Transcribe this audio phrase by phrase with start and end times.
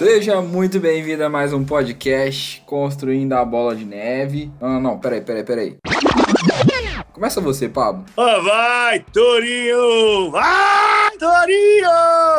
[0.00, 4.50] Seja muito bem-vindo a mais um podcast Construindo a Bola de Neve.
[4.58, 5.76] Não, não, peraí, peraí, peraí.
[7.12, 8.06] Começa você, Pablo.
[8.16, 10.30] Oh, vai, Torinho!
[10.30, 11.90] Vai, Torinho!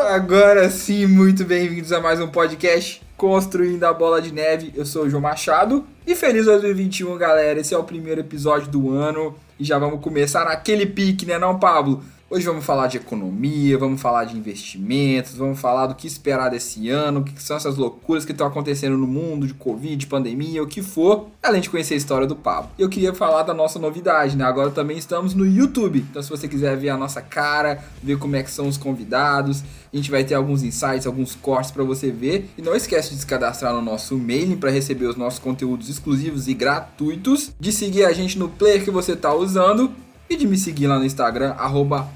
[0.10, 4.74] Agora sim, muito bem-vindos a mais um podcast Construindo a Bola de Neve.
[4.76, 7.60] Eu sou o João Machado e feliz 2021, galera.
[7.60, 11.60] Esse é o primeiro episódio do ano e já vamos começar naquele pique, né, não,
[11.60, 12.04] Pablo?
[12.34, 16.88] Hoje vamos falar de economia, vamos falar de investimentos, vamos falar do que esperar desse
[16.88, 20.64] ano, o que são essas loucuras que estão acontecendo no mundo, de Covid, de pandemia,
[20.64, 22.72] o que for, além de conhecer a história do Pablo.
[22.80, 24.46] Eu queria falar da nossa novidade, né?
[24.46, 26.06] Agora também estamos no YouTube.
[26.10, 29.62] Então, se você quiser ver a nossa cara, ver como é que são os convidados,
[29.94, 32.50] a gente vai ter alguns insights, alguns cortes para você ver.
[32.58, 36.48] E não esquece de se cadastrar no nosso mailing para receber os nossos conteúdos exclusivos
[36.48, 39.92] e gratuitos, de seguir a gente no player que você está usando
[40.32, 42.10] e de me seguir lá no Instagram, arroba.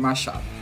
[0.00, 0.57] Machado.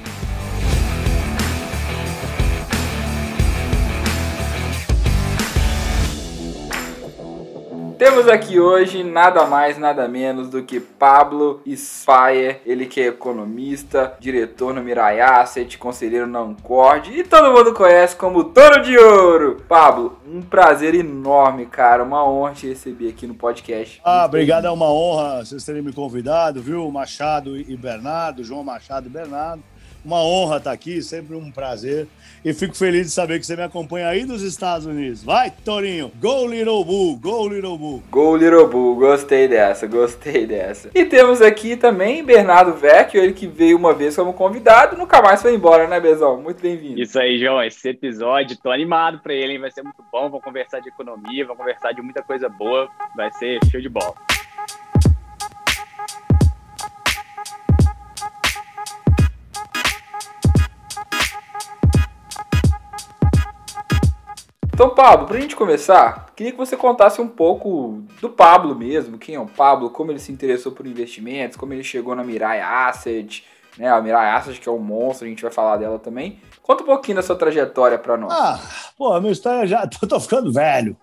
[7.99, 14.15] Temos aqui hoje nada mais, nada menos do que Pablo Spayer, ele que é economista,
[14.21, 19.63] diretor no Mirai Asset, conselheiro na Ancord e todo mundo conhece como Toro de Ouro.
[19.67, 23.99] Pablo, um prazer enorme, cara, uma honra te receber aqui no podcast.
[24.05, 26.91] Ah, obrigado, é uma honra vocês terem me convidado, viu?
[26.91, 29.63] Machado e Bernardo, João Machado e Bernardo.
[30.05, 32.07] Uma honra estar aqui, sempre um prazer.
[32.47, 35.25] E fico feliz de saber que você me acompanha aí dos Estados Unidos.
[35.25, 36.13] Vai, Torinho!
[36.21, 37.17] Go Little Bull!
[37.17, 38.05] Go Little Bull!
[38.09, 40.89] Go Little Bull, gostei dessa, gostei dessa.
[40.95, 45.43] E temos aqui também Bernardo Vecchio, ele que veio uma vez como convidado, nunca mais
[45.43, 46.41] foi embora, né, Bezão?
[46.41, 47.01] Muito bem-vindo.
[47.01, 49.59] Isso aí, João, esse episódio, tô animado pra ele, hein?
[49.59, 53.33] vai ser muito bom, vamos conversar de economia, vamos conversar de muita coisa boa, vai
[53.33, 54.15] ser show de bola.
[64.77, 69.35] Então, Pablo, pra gente começar, queria que você contasse um pouco do Pablo mesmo, quem
[69.35, 73.43] é o Pablo, como ele se interessou por investimentos, como ele chegou na Mirai Asset,
[73.79, 73.89] né?
[73.89, 76.39] A Mirai Asset que é um monstro, a gente vai falar dela também.
[76.63, 78.31] Conta um pouquinho da sua trajetória para nós.
[78.31, 78.61] Ah,
[78.99, 79.87] pô, a minha história já.
[79.89, 80.95] Tô, tô ficando velho.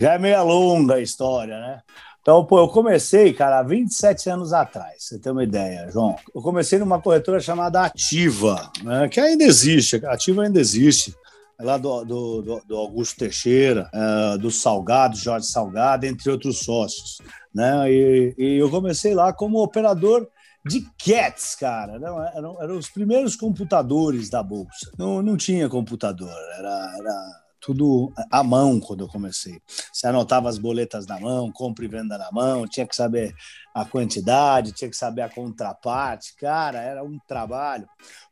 [0.00, 1.82] Já é meia longa a história, né?
[2.20, 6.16] Então, pô, eu comecei, cara, há 27 anos atrás, você tem uma ideia, João.
[6.34, 11.14] Eu comecei numa corretora chamada Ativa, né, que ainda existe, a Ativa ainda existe
[11.62, 17.18] lá do, do, do Augusto Teixeira, uh, do Salgado, Jorge Salgado, entre outros sócios.
[17.54, 17.90] Né?
[17.90, 20.28] E, e eu comecei lá como operador
[20.64, 21.98] de CATs, cara.
[21.98, 24.90] Não, eram, eram os primeiros computadores da Bolsa.
[24.98, 29.60] Não, não tinha computador, era, era tudo à mão quando eu comecei.
[29.92, 33.34] Você anotava as boletas na mão, compra e venda na mão, tinha que saber
[33.74, 36.34] a quantidade, tinha que saber a contraparte.
[36.36, 37.86] Cara, era um trabalho.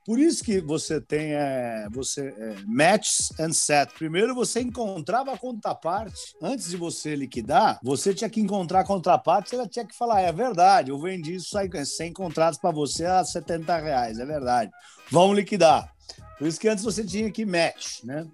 [0.04, 3.92] Por isso que você tem é, você é, match and set.
[3.92, 6.34] Primeiro você encontrava a contraparte.
[6.42, 9.54] Antes de você liquidar, você tinha que encontrar a contraparte.
[9.54, 13.22] Ela tinha que falar: é verdade, eu vendi isso aí 100 contratos para você a
[13.22, 14.18] 70 reais.
[14.18, 14.70] É verdade.
[15.10, 15.92] Vamos liquidar.
[16.38, 18.24] Por isso que antes você tinha que match, né?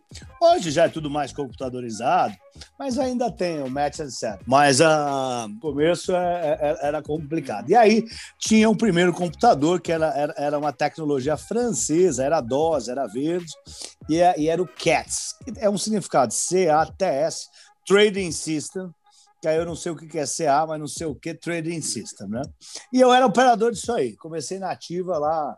[0.41, 2.34] Hoje já é tudo mais computadorizado,
[2.78, 4.38] mas ainda tem o match set.
[4.47, 7.70] Mas uh, no começo é, é, era complicado.
[7.70, 8.04] E aí
[8.38, 13.50] tinha o primeiro computador, que era, era, era uma tecnologia francesa, era DOS, era verde,
[14.09, 17.47] e, é, e era o CATS, que é um significado C-A-T-S,
[17.87, 18.91] Trading System,
[19.41, 21.82] que aí eu não sei o que é CA, mas não sei o que, Trading
[21.82, 22.43] System, né?
[22.91, 24.16] E eu era operador disso aí.
[24.16, 25.54] Comecei na ativa lá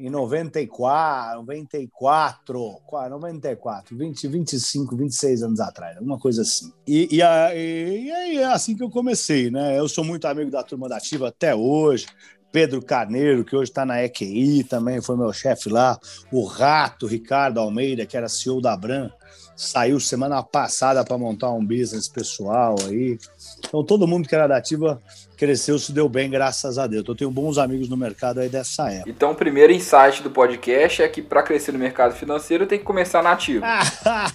[0.00, 2.80] em 94, 94,
[3.10, 6.72] 94, 20, 25, 26 anos atrás, alguma coisa assim.
[6.86, 9.78] E, e, e, e é assim que eu comecei, né?
[9.78, 12.06] Eu sou muito amigo da turma da Ativa até hoje.
[12.50, 15.98] Pedro Carneiro, que hoje está na EQI, também foi meu chefe lá.
[16.32, 19.10] O Rato, Ricardo Almeida, que era CEO da Bran,
[19.54, 23.18] saiu semana passada para montar um business pessoal aí.
[23.58, 25.00] Então, todo mundo que era da Ativa
[25.36, 27.02] cresceu, se deu bem, graças a Deus.
[27.06, 29.08] Eu tenho bons amigos no mercado aí dessa época.
[29.08, 32.84] Então, o primeiro insight do podcast é que para crescer no mercado financeiro tem que
[32.84, 33.66] começar na Ativa.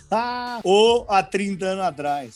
[0.64, 2.34] ou há 30 anos atrás.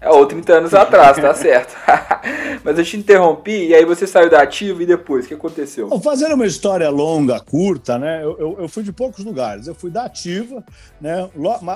[0.00, 1.74] É, ou 30 anos atrás, tá certo.
[2.62, 5.88] Mas eu te interrompi e aí você saiu da Ativa e depois, o que aconteceu?
[5.88, 8.22] Bom, fazendo uma história longa, curta, né?
[8.22, 9.66] Eu, eu, eu, fui de poucos lugares.
[9.66, 10.64] Eu fui da Ativa,
[11.00, 11.28] né?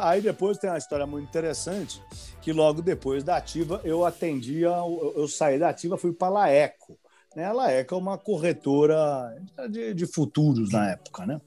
[0.02, 2.00] Aí depois tem uma história muito interessante
[2.40, 6.98] que logo depois da Ativa eu atendia, eu, saí da Ativa, fui para a Laeco.
[7.34, 7.44] Né?
[7.44, 9.36] A Laeco é uma corretora
[9.68, 11.40] de, de, futuros na época, né?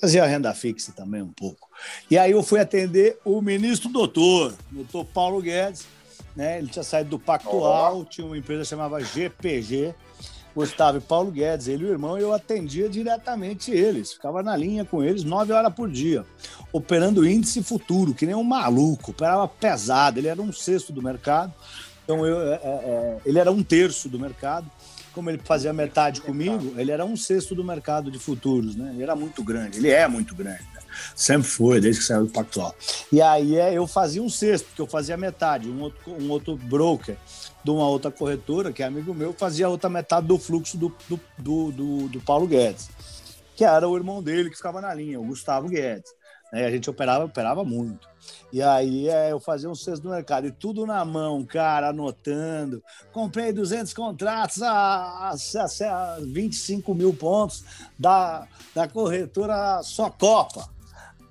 [0.00, 1.68] Fazia renda fixa também um pouco.
[2.10, 5.86] E aí eu fui atender o ministro doutor, doutor Paulo Guedes,
[6.34, 6.58] né?
[6.58, 9.94] Ele tinha saído do Pactual, tinha uma empresa chamada GPG,
[10.58, 14.84] Gustavo e Paulo Guedes, ele e o irmão, eu atendia diretamente eles, ficava na linha
[14.84, 16.24] com eles nove horas por dia,
[16.72, 21.54] operando índice futuro, que nem um maluco, operava pesado, ele era um sexto do mercado,
[22.02, 24.68] então eu, é, é, é ele era um terço do mercado,
[25.14, 28.90] como ele fazia metade comigo, ele era um sexto do mercado de futuros, né?
[28.94, 30.77] Ele era muito grande, ele é muito grande, né?
[31.14, 32.74] Sempre foi, desde que saiu do Pactual.
[33.12, 36.56] E aí é, eu fazia um sexto, porque eu fazia metade, um outro, um outro
[36.56, 37.16] broker
[37.62, 40.94] de uma outra corretora, que é amigo meu, fazia a outra metade do fluxo do,
[41.08, 42.88] do, do, do, do Paulo Guedes,
[43.56, 46.18] que era o irmão dele que ficava na linha, o Gustavo Guedes.
[46.52, 46.64] Né?
[46.64, 48.08] A gente operava, operava muito.
[48.52, 52.82] E aí é, eu fazia um cesto do mercado e tudo na mão, cara, anotando.
[53.12, 57.64] Comprei 200 contratos a, a, a 25 mil pontos
[57.98, 60.68] da, da corretora Só Copa.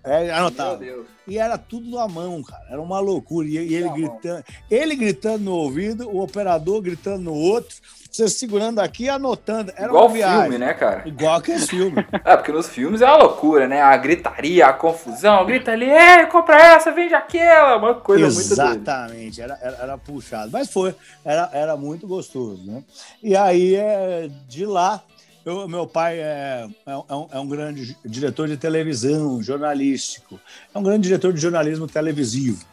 [0.07, 0.83] É, anotava.
[1.27, 2.63] E era tudo na mão, cara.
[2.69, 3.47] Era uma loucura.
[3.47, 7.75] E, e ele gritando, ele gritando no ouvido, o operador gritando no outro,
[8.09, 9.71] você segurando aqui anotando.
[9.75, 11.03] Era Igual filme, né, cara?
[11.05, 12.05] Igual que esse filme.
[12.25, 13.81] é, porque nos filmes é uma loucura, né?
[13.81, 18.61] A gritaria, a confusão, grita ali, é, compra essa, vende aquela, uma coisa Exatamente, muito
[18.61, 20.49] Exatamente, era, era, era, puxado.
[20.51, 22.83] Mas foi, era, era muito gostoso, né?
[23.21, 25.03] E aí, é, de lá,
[25.47, 30.37] eu, meu pai é, é, é, um, é, um, grande diretor de televisão, jornalístico.
[30.75, 32.65] É um grande diretor de jornalismo televisivo,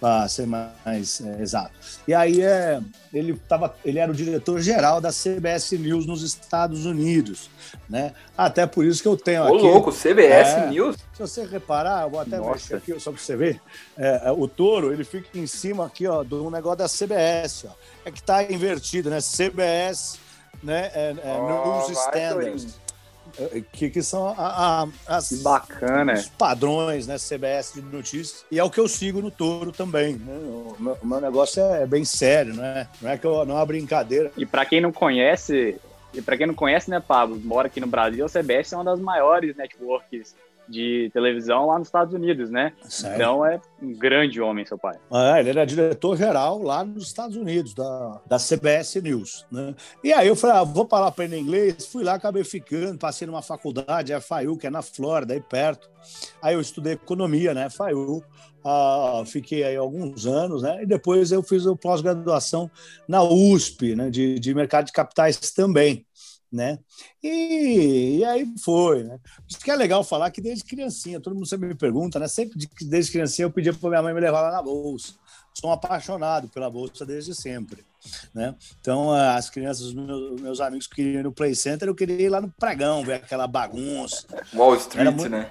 [0.00, 1.72] para ser mais é, exato.
[2.08, 2.80] E aí é,
[3.12, 7.50] ele, tava, ele era o diretor-geral da CBS News nos Estados Unidos.
[7.86, 8.14] Né?
[8.36, 9.62] Até por isso que eu tenho Ô, aqui...
[9.62, 10.96] louco, CBS é, News?
[11.12, 12.52] Se você reparar, eu vou até Nossa.
[12.52, 13.60] mexer aqui só para você ver.
[13.98, 17.66] É, o touro, ele fica em cima aqui ó, do negócio da CBS.
[17.68, 17.74] Ó.
[18.06, 19.18] É que está invertido, né?
[19.20, 20.21] CBS
[20.62, 22.80] né, é, é, oh, nos standards.
[23.38, 26.12] É, que, que são a, a, as, bacana.
[26.12, 30.16] os padrões, né, CBS de notícias, e é o que eu sigo no Touro também.
[30.16, 30.34] Né?
[30.36, 32.86] O, meu, o meu negócio é bem sério, né?
[33.00, 34.30] não é que eu, não é uma brincadeira.
[34.36, 35.80] E para quem não conhece,
[36.12, 38.84] e para quem não conhece, né, Pablo, mora aqui no Brasil, a CBS é uma
[38.84, 40.34] das maiores networks
[40.68, 42.72] de televisão lá nos Estados Unidos, né?
[42.88, 43.16] Sério?
[43.16, 44.96] Então é um grande homem, seu pai.
[45.12, 49.74] É, ele era diretor-geral lá nos Estados Unidos, da, da CBS News, né?
[50.02, 52.98] E aí eu falei, ah, vou falar para ele em inglês, fui lá, acabei ficando,
[52.98, 55.90] passei numa faculdade, FIU, que é na Flórida, aí perto.
[56.40, 58.22] Aí eu estudei economia, né, FIU.
[58.64, 60.84] Ah, fiquei aí alguns anos, né?
[60.84, 62.70] E depois eu fiz a pós-graduação
[63.08, 64.08] na USP, né?
[64.08, 66.06] De, de mercado de capitais também
[66.52, 66.78] né?
[67.22, 69.18] E, e, aí foi, né?
[69.48, 72.28] Isso que é legal falar que desde criancinha, todo mundo sempre me pergunta, né?
[72.28, 75.14] Sempre desde criancinha eu pedia para minha mãe me levar lá na bolsa.
[75.54, 77.84] Sou um apaixonado pela bolsa desde sempre,
[78.34, 78.54] né?
[78.80, 82.28] Então as crianças, meus, meus amigos que queriam ir no Play Center, eu queria ir
[82.28, 84.26] lá no pregão, ver aquela bagunça.
[84.54, 85.30] Wall Street, muito...
[85.30, 85.50] né?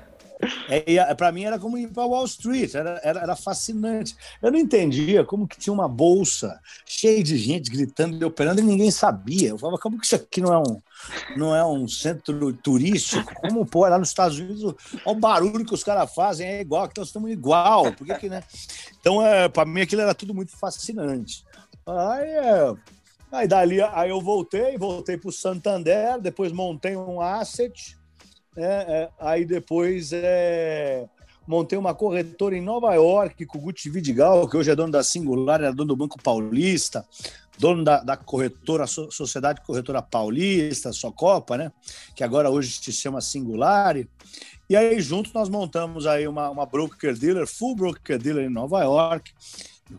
[0.69, 4.15] É, para mim era como ir para Wall Street, era, era, era, fascinante.
[4.41, 8.63] Eu não entendia como que tinha uma bolsa cheia de gente gritando e operando e
[8.63, 9.49] ninguém sabia.
[9.49, 10.81] Eu falava, como que isso aqui não é um,
[11.37, 13.33] não é um centro turístico?
[13.35, 16.87] Como, pô, lá nos Estados Unidos, olha o barulho que os caras fazem, é igual,
[16.87, 17.91] que nós estamos igual.
[17.93, 18.43] Por que que, né?
[18.99, 21.43] Então, é, para mim, aquilo era tudo muito fascinante.
[21.85, 22.73] Aí, é,
[23.31, 27.97] aí dali, aí eu voltei, voltei para o Santander, depois montei um asset,
[28.55, 31.07] é, é, aí depois é,
[31.47, 35.03] montei uma corretora em Nova York com o Gucci Vidigal, que hoje é dono da
[35.03, 37.05] Singular, era dono do Banco Paulista,
[37.57, 41.71] dono da, da corretora, Sociedade Corretora Paulista, Socopa, né?
[42.15, 43.95] Que agora hoje se chama Singular.
[44.69, 48.81] E aí juntos nós montamos aí uma, uma broker dealer, full broker dealer em Nova
[48.83, 49.31] York.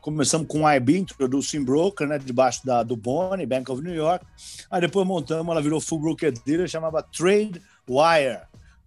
[0.00, 4.24] Começamos com a IB, Introducing Broker, né, debaixo da, do Boni, Bank of New York.
[4.70, 8.40] Aí depois montamos, ela virou Full Broker Dealer, chamava Trade Wire,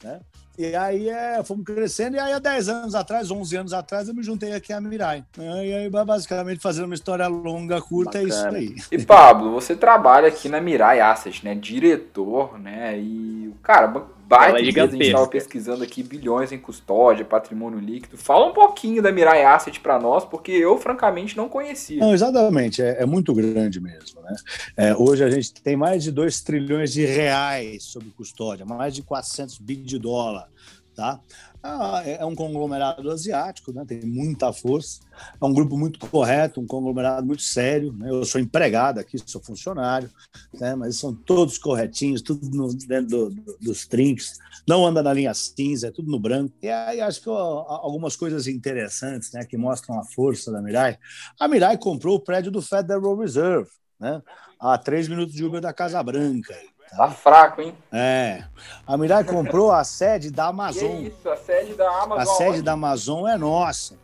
[0.04, 0.20] né?
[0.58, 4.16] E aí é, fomos crescendo, e aí há 10 anos atrás, 11 anos atrás, eu
[4.16, 5.26] me juntei aqui a Mirai.
[5.38, 5.68] Né?
[5.68, 8.58] E aí, basicamente, fazendo uma história longa, curta, Bacana.
[8.58, 9.00] é isso aí.
[9.00, 11.56] E Pablo, você trabalha aqui na Mirai Asset, né?
[11.56, 12.98] Diretor, né?
[12.98, 18.18] E, cara, baita empresa, a gente estava pesquisando aqui bilhões em custódia, patrimônio líquido.
[18.18, 22.00] Fala um pouquinho da Mirai Asset para nós, porque eu, francamente, não conhecia.
[22.00, 24.22] Não, exatamente, é, é muito grande mesmo.
[24.22, 24.36] Né?
[24.76, 29.04] É, hoje a gente tem mais de 2 trilhões de reais sob custódia, mais de
[29.04, 30.50] 400 bi de dólar.
[30.96, 31.20] Tá?
[31.62, 33.84] Ah, é, é um conglomerado asiático, né?
[33.86, 35.02] tem muita força,
[35.42, 37.92] é um grupo muito correto, um conglomerado muito sério.
[37.92, 38.10] Né?
[38.10, 40.10] Eu sou empregado aqui, sou funcionário,
[40.54, 40.74] né?
[40.74, 45.34] mas são todos corretinhos, tudo no, dentro do, do, dos trinques, não anda na linha
[45.34, 46.54] cinza, é tudo no branco.
[46.62, 50.98] E aí acho que ó, algumas coisas interessantes né, que mostram a força da Mirai.
[51.38, 54.22] A Mirai comprou o prédio do Federal Reserve, né?
[54.60, 56.56] a três minutos de Uber da Casa Branca.
[56.96, 57.76] Tá fraco, hein?
[57.92, 58.44] É.
[58.88, 60.98] A Mirai comprou a sede da Amazon.
[60.98, 62.20] Que isso, a sede da Amazon.
[62.20, 63.96] A sede da Amazon é nossa.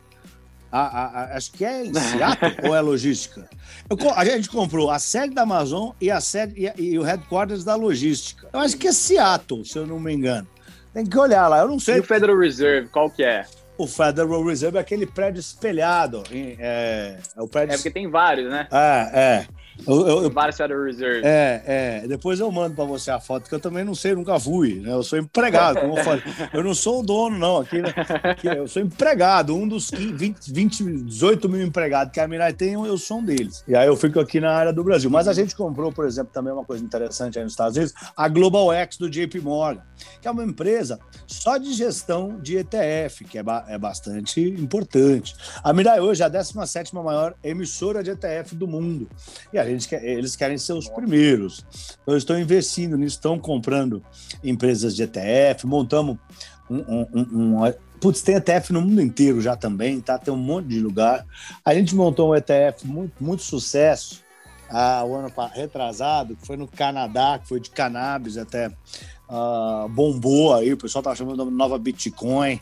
[0.70, 3.48] a, a, acho que é em Seattle ou é logística?
[3.88, 7.64] Eu, a gente comprou a sede da Amazon e, a sede, e, e, o headquarters
[7.64, 8.48] da logística.
[8.52, 10.46] Eu acho que é Seattle, se eu não me engano.
[10.92, 11.96] Tem que olhar lá, eu não sei.
[11.96, 13.46] E o Federal Reserve, qual que é?
[13.78, 16.22] O Federal Reserve é aquele prédio espelhado.
[16.30, 17.72] É, é o prédio...
[17.72, 18.68] é porque tem vários, né?
[18.70, 19.46] É, é.
[19.86, 21.22] Eu, eu, Vários Federal Reserve.
[21.24, 22.08] É, é.
[22.08, 24.80] Depois eu mando para você a foto, que eu também não sei, nunca fui.
[24.80, 24.92] Né?
[24.92, 26.22] Eu sou empregado, como eu falei.
[26.52, 27.58] Eu não sou o dono, não.
[27.58, 27.82] Aqui,
[28.22, 32.72] aqui eu sou empregado, um dos 20, 20, 18 mil empregados que a Mirai tem,
[32.72, 33.64] eu sou um deles.
[33.66, 35.10] E aí eu fico aqui na área do Brasil.
[35.10, 38.28] Mas a gente comprou, por exemplo, também uma coisa interessante aí nos Estados Unidos, a
[38.28, 39.82] Global X do JP Morgan,
[40.20, 45.34] que é uma empresa só de gestão de ETF, que é, ba é bastante importante.
[45.62, 49.08] A Mirai hoje é a 17 maior emissora de ETF do mundo.
[49.52, 51.64] E a gente quer, eles querem ser os primeiros.
[52.02, 54.02] Então, estão investindo nisso, estão comprando
[54.42, 56.16] empresas de ETF, montamos
[56.70, 60.18] um, um, um, um Putz, tem ETF no mundo inteiro já também, tá?
[60.18, 61.24] Tem um monte de lugar.
[61.64, 64.22] A gente montou um ETF muito, muito sucesso
[64.68, 68.68] ah, o ano retrasado, que foi no Canadá, que foi de cannabis até
[69.28, 72.60] uh, bombou aí, o pessoal tá chamando de nova Bitcoin.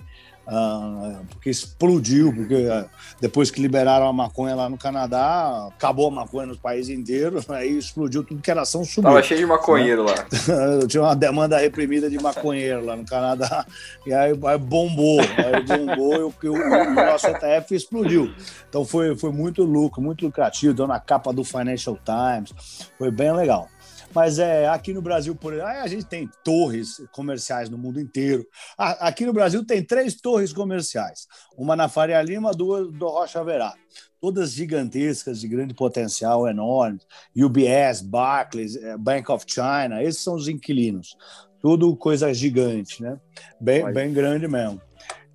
[0.51, 2.85] Uh, porque explodiu, porque uh,
[3.21, 7.79] depois que liberaram a maconha lá no Canadá, acabou a maconha nos países inteiros, aí
[7.79, 9.11] explodiu tudo que era ação subiu.
[9.11, 10.13] Tava cheio de maconheiro né?
[10.13, 10.87] lá.
[10.91, 13.65] Tinha uma demanda reprimida de maconheiro lá no Canadá,
[14.05, 18.35] e aí, aí bombou, aí bombou e o, o, o, nosso ETF explodiu.
[18.69, 23.33] Então foi, foi muito lucro, muito lucrativo, deu na capa do Financial Times, foi bem
[23.33, 23.69] legal.
[24.15, 28.47] Mas é, aqui no Brasil, por a gente tem torres comerciais no mundo inteiro.
[28.77, 31.27] Aqui no Brasil tem três torres comerciais:
[31.57, 33.75] uma na Faria Lima, duas do Rocha Verá.
[34.21, 37.07] Todas gigantescas, de grande potencial, enormes.
[37.35, 41.17] UBS, Barclays, é, Bank of China, esses são os inquilinos.
[41.63, 43.19] Tudo coisa gigante, né?
[43.59, 44.81] Bem, bem grande mesmo.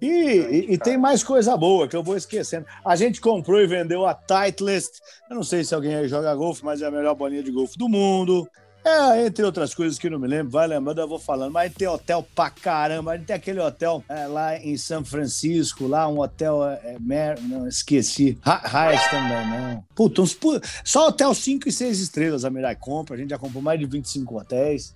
[0.01, 2.65] E, e, e, tem mais coisa boa que eu vou esquecendo.
[2.85, 4.99] A gente comprou e vendeu a Titleist.
[5.29, 7.77] Eu não sei se alguém aí joga golfe, mas é a melhor bolinha de golfe
[7.77, 8.47] do mundo.
[8.85, 11.51] É, entre outras coisas que não me lembro, vai lembrando, eu vou falando.
[11.51, 13.17] Mas tem hotel pra caramba.
[13.17, 16.63] Tem aquele hotel é, lá em São Francisco, lá um hotel.
[16.63, 17.41] É, Mer...
[17.41, 18.37] não, esqueci.
[18.45, 19.83] Hyatt também, não.
[19.95, 20.37] Puta, uns,
[20.83, 23.15] só hotel 5 e 6 estrelas a Mirai compra.
[23.15, 24.93] A gente já comprou mais de 25 hotéis,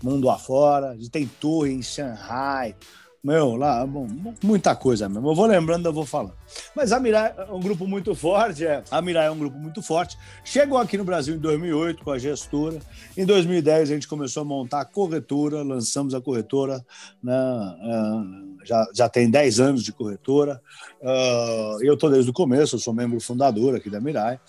[0.00, 0.90] mundo afora.
[0.90, 2.76] A gente tem torre em Shanghai.
[3.24, 4.08] Meu, lá, bom,
[4.42, 5.30] muita coisa mesmo.
[5.30, 6.34] Eu vou lembrando, eu vou falando.
[6.74, 8.82] Mas a Mirai é um grupo muito forte, é.
[8.90, 10.18] A Mirai é um grupo muito forte.
[10.44, 12.80] Chegou aqui no Brasil em 2008 com a gestora.
[13.16, 16.84] Em 2010 a gente começou a montar a corretora, lançamos a corretora,
[17.22, 17.32] né?
[17.32, 20.60] Uh, já, já tem 10 anos de corretora.
[21.00, 24.40] Uh, eu estou desde o começo, eu sou membro fundador aqui da Mirai.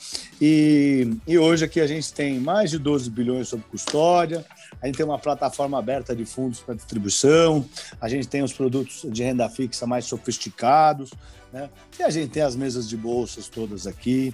[0.42, 4.44] E, e hoje aqui a gente tem mais de 12 bilhões sob custódia.
[4.84, 7.66] A gente tem uma plataforma aberta de fundos para distribuição,
[8.02, 11.10] a gente tem os produtos de renda fixa mais sofisticados,
[11.54, 11.70] né?
[11.98, 14.34] E a gente tem as mesas de bolsas todas aqui,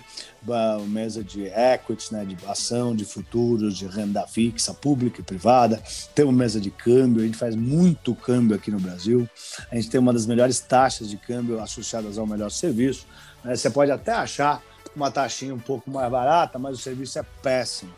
[0.88, 5.84] mesa de equity, né, de ação, de futuros, de renda fixa, pública e privada.
[6.16, 9.30] Tem uma mesa de câmbio, a gente faz muito câmbio aqui no Brasil.
[9.70, 13.06] A gente tem uma das melhores taxas de câmbio associadas ao melhor serviço.
[13.44, 13.56] Né?
[13.56, 14.64] Você pode até achar
[15.00, 17.94] uma taxinha um pouco mais barata, mas o serviço é péssimo.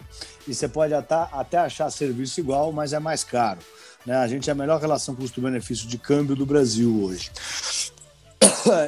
[0.47, 3.59] E você pode até, achar serviço igual, mas é mais caro.
[4.05, 4.15] Né?
[4.15, 7.31] A gente é a melhor relação custo-benefício de câmbio do Brasil hoje.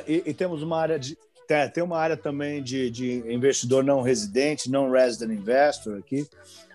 [0.08, 1.18] E, e, temos uma área de.
[1.74, 6.28] Tem uma área também de, de investidor não residente, não resident investor aqui,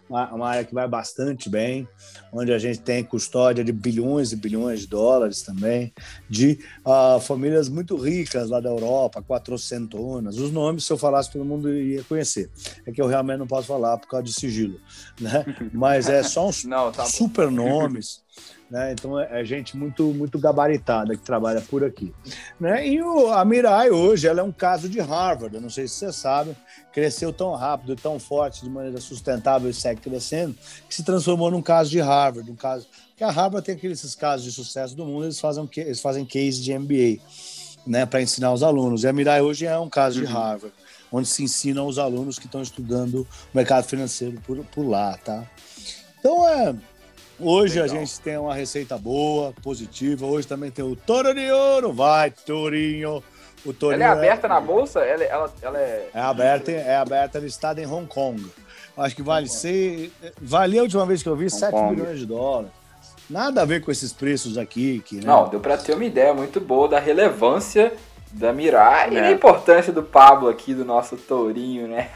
[0.09, 1.89] uma, uma, área que vai bastante bem,
[2.33, 5.93] onde a gente tem custódia de bilhões e bilhões de dólares também,
[6.29, 10.39] de uh, famílias muito ricas lá da Europa, quatrocentonas.
[10.39, 12.51] Os nomes, se eu falasse, todo mundo ia conhecer.
[12.87, 14.81] É que eu realmente não posso falar por causa de sigilo,
[15.21, 15.45] né?
[15.73, 18.23] Mas é só uns não, tá super nomes.
[18.71, 18.93] Né?
[18.93, 22.13] Então é, é, gente muito muito gabaritada que trabalha por aqui.
[22.61, 22.87] Né?
[22.87, 25.95] E o, a Mirai hoje ela é um caso de Harvard, eu não sei se
[25.95, 26.55] você sabe,
[26.93, 30.55] cresceu tão rápido, tão forte, de maneira sustentável e segue crescendo,
[30.87, 34.45] que se transformou num caso de Harvard, um caso que a Harvard tem aqueles casos
[34.45, 37.23] de sucesso do mundo, eles fazem eles fazem case de MBA,
[37.87, 39.03] né, para ensinar os alunos.
[39.03, 40.27] E a Mirai hoje é um caso uhum.
[40.27, 40.75] de Harvard,
[41.11, 45.43] onde se ensina aos alunos que estão estudando o mercado financeiro por, por lá, tá?
[46.21, 46.75] Então é
[47.41, 47.97] Hoje Legal.
[47.97, 50.27] a gente tem uma receita boa, positiva.
[50.27, 51.93] Hoje também tem o Toro de Ouro.
[51.93, 53.23] Vai, Torinho.
[53.65, 54.51] O Torinho ela é aberta é...
[54.51, 55.01] na bolsa?
[55.01, 56.11] Ela, ela, ela é...
[56.13, 58.45] É aberta, é aberta listada em Hong Kong.
[58.97, 60.11] Acho que vale ser.
[60.41, 61.95] Valia a última vez que eu vi Hong 7 Kong.
[61.95, 62.71] milhões de dólares.
[63.31, 65.03] Nada a ver com esses preços aqui.
[65.05, 65.23] Que, né?
[65.25, 67.93] Não, deu para ter uma ideia muito boa da relevância
[68.33, 69.15] da Mirai é.
[69.15, 72.11] e a importância do Pablo aqui, do nosso Tourinho, né?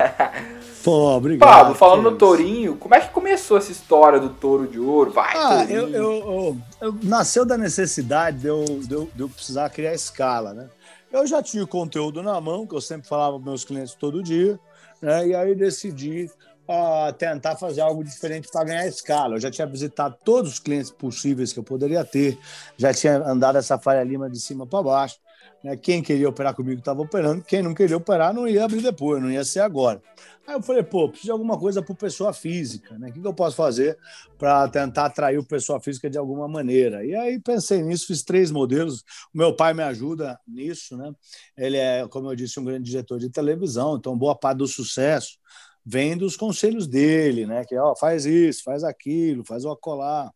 [0.85, 1.49] Pô, obrigado.
[1.49, 5.11] Pablo, falando no Tourinho, como é que começou essa história do Touro de Ouro?
[5.13, 9.29] Vai, ah, eu, eu, eu, eu, nasceu da necessidade de eu, de eu, de eu
[9.29, 10.69] precisar criar escala, né?
[11.13, 14.23] eu já tinha o conteúdo na mão, que eu sempre falava para meus clientes todo
[14.23, 14.59] dia,
[15.01, 15.29] né?
[15.29, 16.31] e aí decidi
[16.67, 19.37] uh, tentar fazer algo diferente para ganhar escala.
[19.37, 22.39] Eu já tinha visitado todos os clientes possíveis que eu poderia ter,
[22.77, 25.17] já tinha andado essa falha lima de cima para baixo.
[25.63, 25.77] Né?
[25.77, 29.31] Quem queria operar comigo estava operando, quem não queria operar não ia abrir depois, não
[29.31, 30.03] ia ser agora.
[30.47, 33.11] Aí eu falei, pô, preciso de alguma coisa para pessoa física, né?
[33.11, 33.97] O que, que eu posso fazer
[34.37, 37.05] para tentar atrair o pessoa física de alguma maneira?
[37.05, 39.05] E aí pensei nisso, fiz três modelos.
[39.33, 41.13] O meu pai me ajuda nisso, né?
[41.57, 45.39] Ele é, como eu disse, um grande diretor de televisão, então boa parte do sucesso
[45.85, 47.65] vem dos conselhos dele, né?
[47.65, 50.33] Que ó, faz isso, faz aquilo, faz o acolá.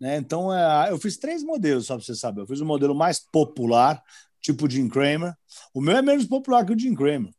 [0.00, 0.16] Né?
[0.16, 2.40] Então, é, eu fiz três modelos, só para você saber.
[2.40, 4.02] Eu fiz o modelo mais popular,
[4.40, 5.34] tipo Jim Cramer.
[5.74, 7.32] O meu é menos popular que o Jim Cramer.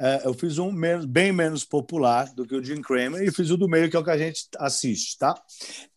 [0.00, 3.50] É, eu fiz um menos, bem menos popular do que o Jim Cramer e fiz
[3.50, 5.32] o do meio, que é o que a gente assiste, tá?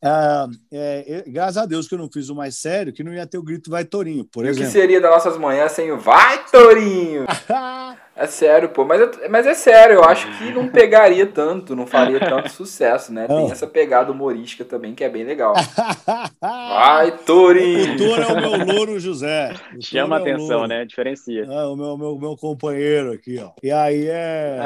[0.03, 3.25] É, é, graças a Deus que eu não fiz o mais sério, que não ia
[3.25, 4.69] ter o grito Vai Torinho, por e exemplo.
[4.69, 7.25] O que seria das nossas manhãs sem o Vai Torinho?
[8.15, 8.85] É sério, pô.
[8.85, 13.27] Mas, mas é sério, eu acho que não pegaria tanto, não faria tanto sucesso, né?
[13.27, 15.53] Tem essa pegada humorística também que é bem legal.
[16.39, 17.93] Vai, Torinho!
[17.93, 19.53] O Toro é o meu louro José.
[19.81, 20.85] Chama é atenção, né?
[20.85, 21.43] Diferencia.
[21.43, 23.51] É, o meu, meu, meu companheiro aqui, ó.
[23.61, 24.61] E aí é.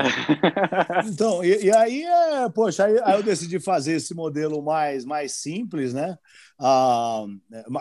[1.11, 2.49] então, e, e, aí é.
[2.53, 6.17] Poxa, aí, aí eu decidi fazer esse modelo mais, mais simples, né?
[6.59, 7.25] Ah,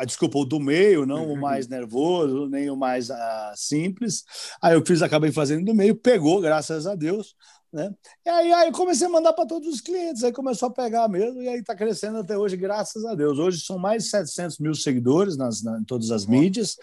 [0.06, 1.40] desculpa, o do meio, não o uhum.
[1.40, 4.24] mais nervoso, nem o mais ah, simples.
[4.62, 7.34] Aí eu fiz, acabei fazendo do meio, pegou, graças a Deus.
[7.70, 7.94] Né?
[8.24, 11.06] E aí, aí eu comecei a mandar para todos os clientes, aí começou a pegar
[11.06, 13.38] mesmo, e aí está crescendo até hoje, graças a Deus.
[13.38, 16.76] Hoje são mais de 700 mil seguidores nas, na, em todas as mídias,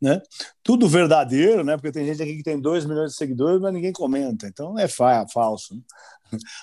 [0.00, 0.20] né?
[0.62, 1.76] tudo verdadeiro, né?
[1.76, 4.86] porque tem gente aqui que tem 2 milhões de seguidores, mas ninguém comenta, então é
[4.86, 5.74] fa falso.
[5.74, 5.80] Né?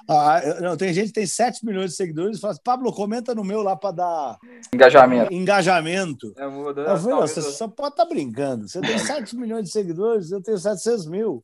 [0.08, 3.34] Ah, não, tem gente que tem 7 milhões de seguidores e fala assim, Pablo, comenta
[3.34, 4.38] no meu lá para dar
[4.74, 5.34] engajamento.
[5.34, 6.34] Engajamento.
[6.38, 8.68] É, eu falei, você só pode estar tá brincando.
[8.68, 11.44] Você tem 7 milhões de seguidores, eu tenho 700 mil.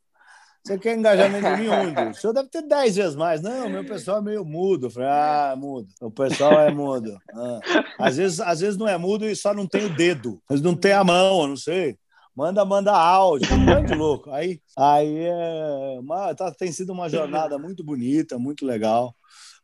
[0.70, 2.12] Você quer engajamento de onde?
[2.12, 3.42] O senhor deve ter 10 vezes mais.
[3.42, 4.86] Não, meu pessoal é meio mudo.
[4.86, 5.88] Eu falei, ah, mudo.
[6.00, 7.18] O pessoal é mudo.
[7.32, 7.60] Ah.
[7.98, 10.42] Às, vezes, às vezes não é mudo e só não tem o dedo.
[10.50, 11.98] Mas não tem a mão, eu não sei
[12.36, 14.32] manda, manda áudio, grande louco.
[14.32, 19.14] Aí, aí é, uma, tá, tem sido uma jornada muito bonita, muito legal.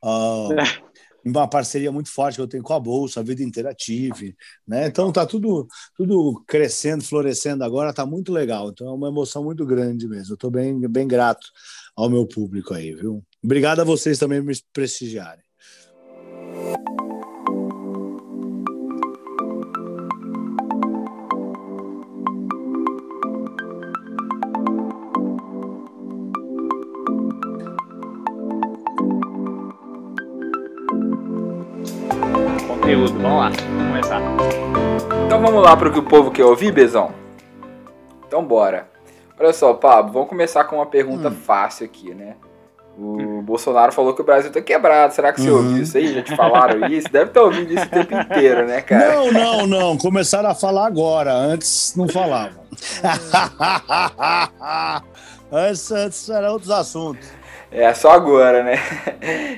[0.04, 0.50] Uh,
[1.26, 4.36] uma parceria muito forte que eu tenho com a Bolsa, a Vida Interative,
[4.68, 4.88] né?
[4.88, 8.70] Então tá tudo, tudo crescendo, florescendo agora, tá muito legal.
[8.70, 10.34] Então é uma emoção muito grande mesmo.
[10.34, 11.48] Eu tô bem, bem grato
[11.96, 13.24] ao meu público aí, viu?
[13.44, 15.44] Obrigado a vocês também por me prestigiarem.
[33.06, 33.22] Conteúdo.
[33.22, 34.22] Vamos lá, vamos começar.
[35.26, 37.12] Então vamos lá para o que o povo quer ouvir, Bezão?
[38.28, 38.88] Então bora.
[39.40, 41.36] Olha só, Pablo, vamos começar com uma pergunta hum.
[41.36, 42.36] fácil aqui, né?
[42.98, 43.42] O hum.
[43.42, 45.14] Bolsonaro falou que o Brasil tá quebrado.
[45.14, 45.58] Será que você uhum.
[45.58, 46.14] ouviu isso aí?
[46.14, 47.12] Já te falaram isso?
[47.12, 49.16] Deve estar ouvindo isso o tempo inteiro, né, cara?
[49.16, 49.98] Não, não, não.
[49.98, 51.34] Começaram a falar agora.
[51.34, 52.64] Antes não falavam.
[55.52, 57.28] antes, antes eram outros assuntos.
[57.76, 58.76] É só agora, né?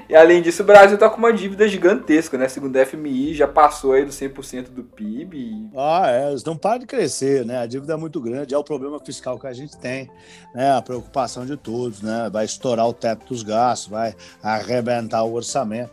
[0.09, 2.47] E além disso, o Brasil tá com uma dívida gigantesca, né?
[2.47, 5.69] Segundo a FMI, já passou aí do 100% do PIB.
[5.75, 7.59] Ah, é, eles não param de crescer, né?
[7.59, 10.09] A dívida é muito grande, é o problema fiscal que a gente tem,
[10.55, 10.71] né?
[10.71, 12.29] A preocupação de todos, né?
[12.31, 15.91] Vai estourar o teto dos gastos, vai arrebentar o orçamento.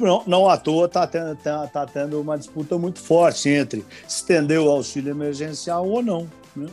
[0.00, 4.58] Não, não à toa tá tendo, tá, tá tendo uma disputa muito forte entre estender
[4.58, 6.26] o auxílio emergencial ou não,
[6.56, 6.66] né?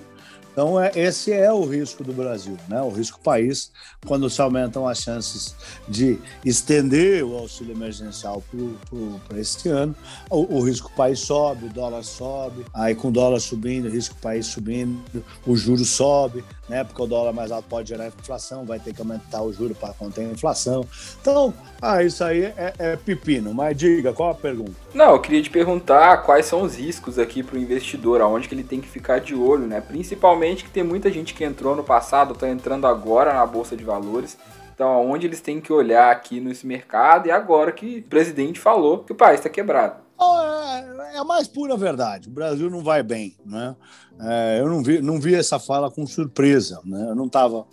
[0.55, 2.81] Então, é, esse é o risco do Brasil, né?
[2.81, 3.73] o risco país,
[4.07, 5.53] quando se aumentam as chances
[5.85, 8.41] de estender o auxílio emergencial
[9.27, 9.93] para este ano,
[10.29, 14.15] o, o risco país sobe, o dólar sobe, aí com o dólar subindo, o risco
[14.21, 15.03] país subindo,
[15.45, 16.83] o juro sobe, né?
[16.83, 19.93] porque o dólar mais alto pode gerar inflação, vai ter que aumentar o juro para
[19.93, 20.85] conter a inflação.
[21.21, 24.73] Então, ah, isso aí é, é pepino, mas diga, qual a pergunta?
[24.93, 28.55] Não, eu queria te perguntar quais são os riscos aqui para o investidor, aonde que
[28.55, 29.81] ele tem que ficar de olho, né?
[29.81, 33.83] principalmente que tem muita gente que entrou no passado, está entrando agora na Bolsa de
[33.83, 34.37] Valores.
[34.73, 38.99] Então, aonde eles têm que olhar aqui nesse mercado e agora que o presidente falou
[38.99, 40.04] que o país está quebrado.
[40.19, 42.29] É, é a mais pura verdade.
[42.29, 43.75] O Brasil não vai bem, né?
[44.19, 47.09] É, eu não vi, não vi essa fala com surpresa, né?
[47.09, 47.65] Eu não estava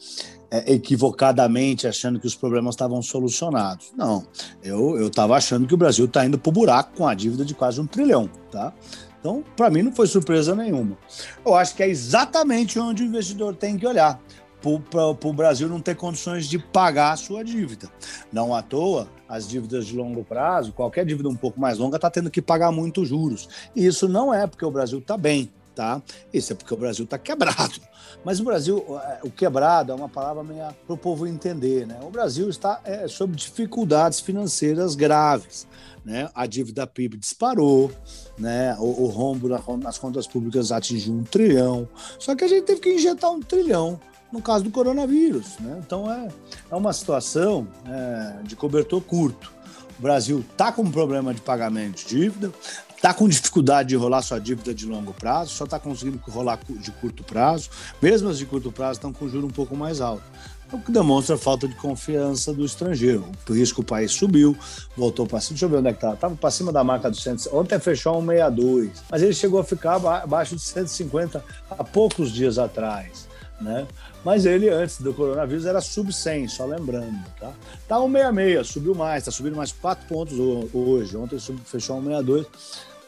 [0.51, 3.93] é, equivocadamente achando que os problemas estavam solucionados.
[3.97, 4.27] Não,
[4.63, 7.55] eu estava achando que o Brasil está indo para o buraco com a dívida de
[7.55, 8.73] quase um trilhão, tá?
[9.21, 10.99] Então, para mim, não foi surpresa nenhuma.
[11.47, 14.21] Eu acho que é exatamente onde o investidor tem que olhar
[14.63, 17.89] para o Brasil não ter condições de pagar a sua dívida.
[18.33, 22.11] Não à toa, as dívidas de longo prazo, qualquer dívida um pouco mais longa, está
[22.11, 23.49] tendo que pagar muitos juros.
[23.75, 25.51] E isso não é porque o Brasil está bem.
[25.75, 26.03] tá?
[26.33, 27.81] Isso é porque o Brasil está quebrado.
[28.25, 28.85] Mas o Brasil,
[29.23, 30.45] o quebrado é uma palavra
[30.87, 31.99] para o povo entender, né?
[32.03, 35.67] O Brasil está é, sob dificuldades financeiras graves.
[36.05, 36.29] Né?
[36.35, 37.91] A dívida PIB disparou,
[38.39, 38.77] né?
[38.79, 41.89] o, o rombo nas contas públicas atingiu um trilhão.
[42.19, 44.01] Só que a gente teve que injetar um trilhão
[44.33, 45.59] no caso do coronavírus.
[45.61, 45.81] Né?
[45.85, 46.29] Então é,
[46.71, 49.53] é uma situação é, de cobertor curto.
[49.99, 52.51] O Brasil está com um problema de pagamento de dívida,
[52.97, 56.91] está com dificuldade de rolar sua dívida de longo prazo, só está conseguindo rolar de
[56.93, 57.69] curto prazo.
[58.01, 60.25] Mesmo as de curto prazo estão com juro um pouco mais alto.
[60.73, 63.27] O que demonstra falta de confiança do estrangeiro.
[63.45, 64.57] Por isso que o país subiu,
[64.97, 65.51] voltou para cima.
[65.51, 66.15] Deixa eu ver onde é que tá.
[66.15, 67.53] Estava para cima da marca dos 100.
[67.53, 73.29] Ontem fechou 162, mas ele chegou a ficar abaixo de 150 há poucos dias atrás.
[73.63, 73.87] Né?
[74.25, 77.53] Mas ele, antes do coronavírus, era sub 100, só lembrando, tá?
[77.87, 81.17] Tá 166, subiu mais, tá subindo mais 4 pontos hoje.
[81.17, 82.47] Ontem fechou 162.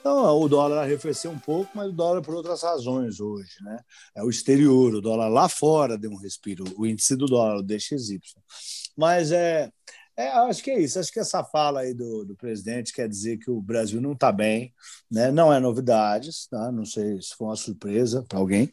[0.00, 3.78] Então, o dólar arrefeceu um pouco, mas o dólar por outras razões hoje, né?
[4.14, 7.62] É o exterior, o dólar lá fora deu um respiro, o índice do dólar, o
[7.62, 8.20] DXY.
[8.96, 9.70] Mas é,
[10.16, 10.98] é, acho que é isso.
[10.98, 14.30] Acho que essa fala aí do, do presidente quer dizer que o Brasil não está
[14.30, 14.72] bem,
[15.10, 15.30] né?
[15.32, 16.70] não é novidades, tá?
[16.70, 18.72] não sei se foi uma surpresa para alguém,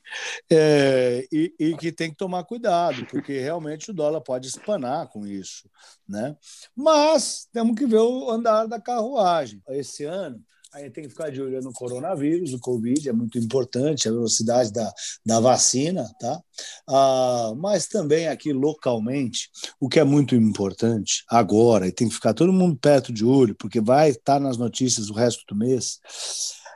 [0.51, 5.25] é, e, e, que tem que tomar cuidado, porque realmente o dólar pode espanar com
[5.25, 5.69] isso.
[6.07, 6.35] Né?
[6.75, 9.61] Mas temos que ver o andar da carruagem.
[9.69, 13.37] Esse ano, a gente tem que ficar de olho no coronavírus, o Covid, é muito
[13.37, 14.91] importante, a velocidade da,
[15.25, 16.41] da vacina, tá?
[16.87, 22.33] Ah, mas também aqui localmente, o que é muito importante agora, e tem que ficar
[22.33, 25.99] todo mundo perto de olho, porque vai estar nas notícias o resto do mês,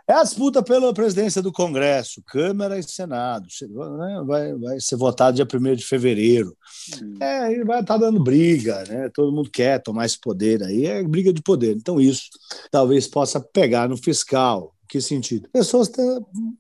[0.08, 3.48] é a disputa pela presidência do Congresso, Câmara e Senado.
[3.62, 4.24] Né?
[4.26, 6.56] Vai, vai ser votado dia 1 de fevereiro.
[7.02, 7.16] Hum.
[7.20, 9.10] É, ele vai estar dando briga, né?
[9.14, 11.76] todo mundo quer tomar esse poder aí, é briga de poder.
[11.76, 12.30] Então, isso
[12.70, 14.74] talvez possa pegar no fiscal.
[14.88, 15.50] Que sentido?
[15.52, 16.06] Pessoas têm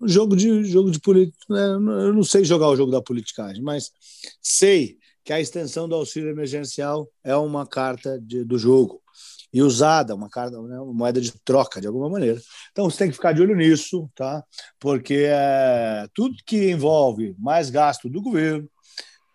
[0.03, 1.37] jogo de jogo de política.
[1.47, 1.65] Né?
[1.67, 3.91] Eu não sei jogar o jogo da politicagem, mas
[4.41, 8.99] sei que a extensão do auxílio emergencial é uma carta de, do jogo
[9.53, 12.41] e usada, uma, carta, né, uma moeda de troca, de alguma maneira.
[12.71, 14.43] Então você tem que ficar de olho nisso, tá?
[14.79, 18.69] porque é, tudo que envolve mais gasto do governo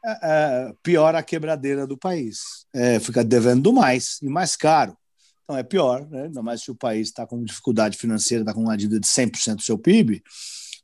[0.05, 2.67] é, é, piora a quebradeira do país.
[2.73, 4.97] É, fica devendo mais e mais caro.
[5.45, 6.25] Então é pior, né?
[6.25, 9.57] ainda mais se o país está com dificuldade financeira, está com uma dívida de 100%
[9.57, 10.23] do seu PIB,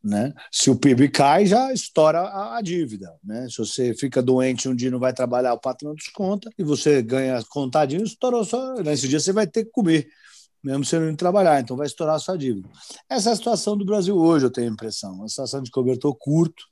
[0.07, 0.33] né?
[0.53, 3.13] Se o PIB cai, já estoura a, a, dívida.
[3.25, 3.49] Né?
[3.51, 7.43] Se você fica doente um dia não vai trabalhar, o patrão desconta, e você ganha
[7.51, 8.75] contadinho, estourou só.
[8.77, 10.07] Nesse dia você vai ter que comer,
[10.63, 12.69] mesmo você não trabalhar, então vai estourar a sua dívida.
[13.11, 15.13] Essa é a situação do Brasil hoje, eu tenho a impressão.
[15.13, 16.63] Uma situação de cobertor curto,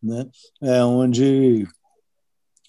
[0.00, 0.24] né?
[0.62, 1.66] é, onde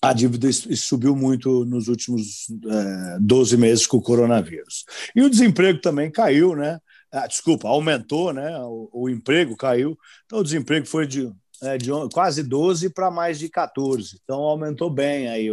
[0.01, 4.83] a dívida subiu muito nos últimos é, 12 meses com o coronavírus.
[5.15, 6.79] E o desemprego também caiu, né?
[7.11, 8.57] Ah, desculpa, aumentou, né?
[8.61, 9.97] O, o, emprego caiu.
[10.25, 14.19] Então o desemprego foi de, é, de quase 12 para mais de 14.
[14.23, 15.47] Então aumentou bem aí,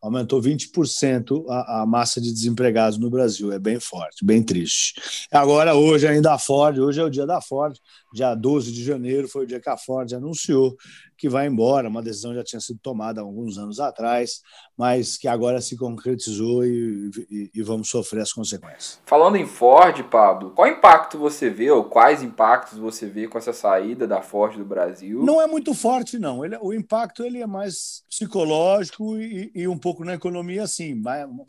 [0.00, 3.52] aumentou 20% a, a massa de desempregados no Brasil.
[3.52, 4.94] É bem forte, bem triste.
[5.30, 7.76] Agora, hoje ainda a Ford, hoje é o dia da Ford,
[8.14, 10.76] dia 12 de janeiro foi o dia que a Ford anunciou
[11.16, 11.88] que vai embora.
[11.88, 14.40] Uma decisão já tinha sido tomada há alguns anos atrás,
[14.76, 19.00] mas que agora se concretizou e, e, e, vamos sofrer as consequências.
[19.06, 23.52] Falando em Ford, Pablo, qual impacto você vê, ou quais impactos você vê com essa
[23.52, 25.22] saída da Ford do Brasil?
[25.24, 26.44] Não é muito forte, não.
[26.44, 31.00] Ele, o impacto ele é mais psicológico e, e um pouco na economia, sim.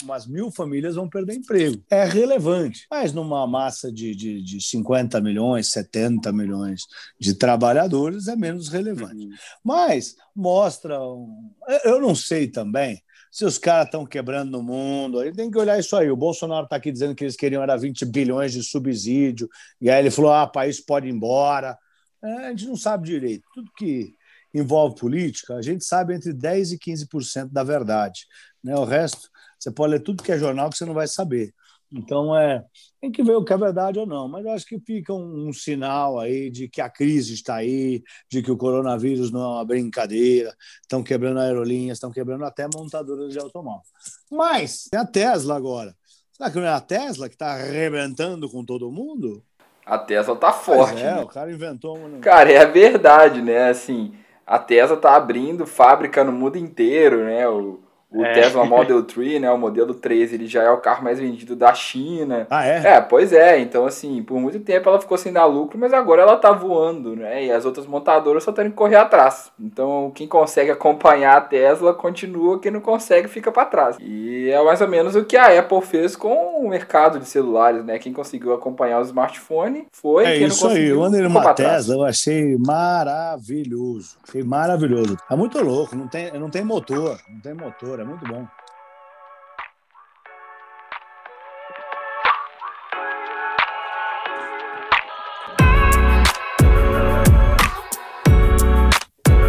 [0.03, 1.81] Umas mil famílias vão perder emprego.
[1.89, 6.54] É relevante, mas numa massa de, de, de 50 milhões, 70 milhões
[7.19, 9.25] de trabalhadores é menos relevante.
[9.25, 9.31] Uhum.
[9.63, 11.01] Mas mostra.
[11.01, 11.51] Um...
[11.83, 15.19] Eu não sei também se os caras estão quebrando no mundo.
[15.19, 16.09] Aí tem que olhar isso aí.
[16.09, 19.49] O Bolsonaro está aqui dizendo que eles queriam era 20 bilhões de subsídio,
[19.81, 21.77] e aí ele falou: ah, o país pode ir embora.
[22.23, 23.43] É, a gente não sabe direito.
[23.53, 24.15] Tudo que
[24.53, 28.25] envolve política, a gente sabe entre 10% e 15% da verdade.
[28.63, 28.73] Né?
[28.75, 31.53] O resto, você pode ler tudo que é jornal que você não vai saber.
[31.91, 32.63] Então, é,
[32.99, 35.49] tem que ver o que é verdade ou não, mas eu acho que fica um,
[35.49, 39.47] um, sinal aí de que a crise está aí, de que o coronavírus não é
[39.47, 43.83] uma brincadeira, estão quebrando aerolinhas, estão quebrando até montadoras de automóvel.
[44.31, 45.95] Mas tem a Tesla agora.
[46.31, 49.41] Será que não é a Tesla que está arrebentando com todo mundo?
[49.85, 51.01] A Tesla tá forte.
[51.01, 51.21] é, né?
[51.21, 52.19] o cara inventou uma.
[52.19, 53.69] Cara, é a verdade, né?
[53.69, 54.13] Assim,
[54.45, 57.47] a Tesla tá abrindo fábrica no mundo inteiro, né?
[57.47, 57.84] O
[58.15, 58.31] O é.
[58.33, 61.73] Tesla Model 3, né, o modelo 3, ele já é o carro mais vendido da
[61.73, 62.47] China.
[62.49, 62.95] Ah, é?
[62.95, 63.59] É, pois é.
[63.59, 67.13] Então, assim, por muito tempo ela ficou sem dar lucro, mas agora ela tá voando,
[67.13, 67.43] né?
[67.43, 69.51] E as outras montadoras só têm que correr atrás.
[69.59, 73.97] Então, quem consegue acompanhar a Tesla continua, quem não consegue fica para trás.
[73.99, 77.83] E é mais ou menos o que a Apple fez com o mercado de celulares,
[77.83, 77.99] né?
[77.99, 80.25] Quem conseguiu acompanhar o smartphone foi.
[80.25, 80.87] É isso aí.
[80.87, 84.15] Eu andei numa Tesla, eu achei maravilhoso.
[84.25, 85.17] Achei maravilhoso.
[85.29, 88.47] É muito louco, não tem, não tem motor, não tem motor, é muito bom.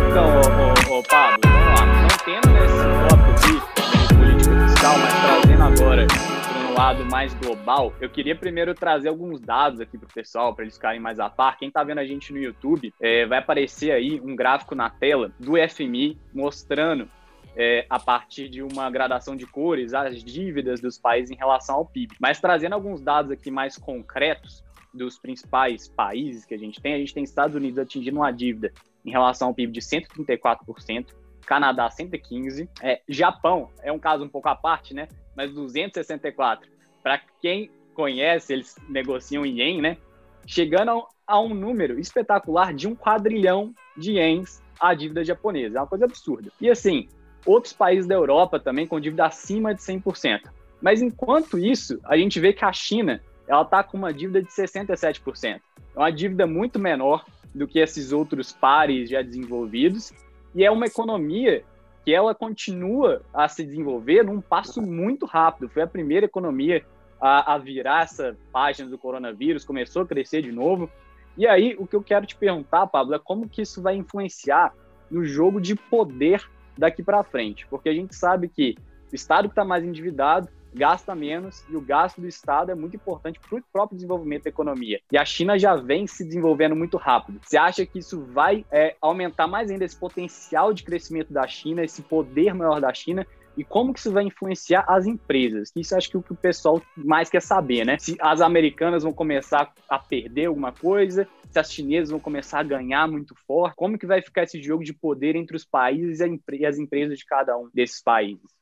[0.09, 1.87] Então, ô, Pablo, vamos lá.
[1.87, 2.77] Não tendo nesse
[3.09, 8.75] tópico aqui, política fiscal, mas trazendo agora para um lado mais global, eu queria primeiro
[8.75, 11.59] trazer alguns dados aqui para o pessoal, para eles ficarem mais a par.
[11.59, 15.31] Quem está vendo a gente no YouTube, é, vai aparecer aí um gráfico na tela
[15.38, 17.09] do FMI mostrando
[17.57, 21.87] é, a partir de uma gradação de cores, as dívidas dos países em relação ao
[21.87, 22.14] PIB.
[22.21, 26.99] Mas trazendo alguns dados aqui mais concretos dos principais países que a gente tem, a
[26.99, 28.73] gente tem Estados Unidos atingindo uma dívida
[29.05, 31.07] em relação ao PIB de 134%,
[31.47, 35.09] Canadá 115%, é, Japão é um caso um pouco à parte, né?
[35.35, 36.61] Mas 264%.
[37.03, 39.97] Para quem conhece, eles negociam em ien, né?
[40.45, 45.79] Chegando a um número espetacular de um quadrilhão de ienes a dívida japonesa.
[45.79, 46.51] É uma coisa absurda.
[46.61, 47.09] E assim,
[47.47, 50.41] outros países da Europa também com dívida acima de 100%.
[50.83, 54.49] Mas enquanto isso, a gente vê que a China ela está com uma dívida de
[54.49, 55.61] 67%.
[55.95, 60.13] É uma dívida muito menor do que esses outros pares já desenvolvidos
[60.55, 61.65] e é uma economia
[62.05, 65.69] que ela continua a se desenvolver num passo muito rápido.
[65.69, 66.85] Foi a primeira economia
[67.21, 70.91] a, a virar essa página do coronavírus, começou a crescer de novo.
[71.37, 74.73] E aí, o que eu quero te perguntar, Pablo, é como que isso vai influenciar
[75.11, 78.77] no jogo de poder daqui para frente, porque a gente sabe que
[79.12, 82.97] o Estado que está mais endividado gasta menos e o gasto do Estado é muito
[82.97, 85.01] importante para o próprio desenvolvimento da economia.
[85.11, 87.41] E a China já vem se desenvolvendo muito rápido.
[87.43, 91.83] Você acha que isso vai é, aumentar mais ainda esse potencial de crescimento da China,
[91.83, 93.27] esse poder maior da China?
[93.57, 95.73] E como que isso vai influenciar as empresas?
[95.75, 97.97] Isso acho que é o que o pessoal mais quer saber, né?
[97.99, 102.64] Se as americanas vão começar a perder alguma coisa, se as chinesas vão começar a
[102.64, 106.66] ganhar muito forte, como que vai ficar esse jogo de poder entre os países e
[106.66, 108.56] as empresas de cada um desses países?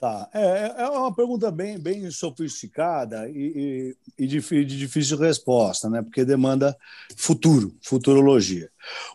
[0.00, 0.30] Tá.
[0.32, 5.90] É, é, é uma pergunta bem, bem sofisticada e, e, e de, de, difícil resposta,
[5.90, 6.00] né?
[6.00, 6.74] porque demanda
[7.18, 8.70] futuro, futurologia.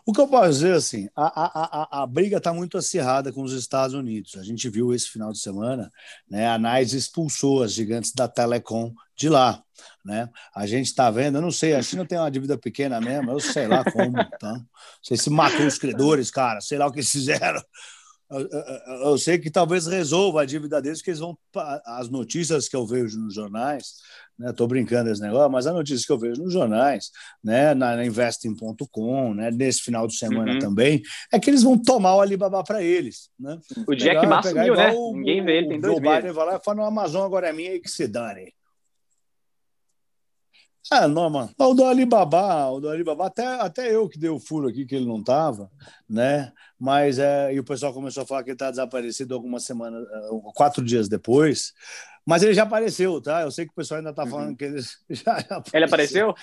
[0.06, 3.42] O que eu posso dizer assim, a, a, a, a briga está muito acirrada com
[3.42, 4.36] os Estados Unidos.
[4.36, 5.90] A gente viu esse final de semana,
[6.30, 6.46] né?
[6.46, 9.60] a NICE expulsou as gigantes da Telecom de lá.
[10.04, 10.30] Né?
[10.54, 13.40] A gente está vendo, eu não sei, a China tem uma dívida pequena mesmo, eu
[13.40, 14.52] sei lá como, tá?
[14.52, 14.66] Não
[15.02, 17.60] sei se matou os credores, cara, sei lá o que eles fizeram.
[18.28, 21.38] Eu, sei que talvez resolva a dívida deles, que eles vão.
[21.84, 23.94] As notícias que eu vejo nos jornais,
[24.36, 24.50] né?
[24.50, 27.10] Estou brincando esse negócio, mas as notícias que eu vejo nos jornais,
[27.42, 27.72] né?
[27.72, 29.50] Na, investing.com, né?
[29.52, 30.58] Nesse final de semana uhum.
[30.58, 33.30] também, é que eles vão tomar o Alibaba para eles.
[33.38, 33.58] Né?
[33.86, 34.92] O Jack Ma sumiu, né?
[34.92, 36.34] O, Ninguém vê ele, tem dois meses.
[36.34, 38.52] vai lá e fala: no Amazon agora é minha e que se dane.
[40.90, 44.68] Ah, Norman, o do Alibaba, o do Alibaba, até, até eu que dei o furo
[44.68, 45.68] aqui que ele não estava,
[46.08, 46.52] né?
[46.78, 50.28] Mas é, e o pessoal começou a falar que ele está desaparecido algumas semanas, eh,
[50.54, 51.72] quatro dias depois.
[52.24, 53.42] Mas ele já apareceu, tá?
[53.42, 54.56] Eu sei que o pessoal ainda está falando uhum.
[54.56, 55.72] que ele já, já apareceu.
[55.74, 56.34] Ele apareceu?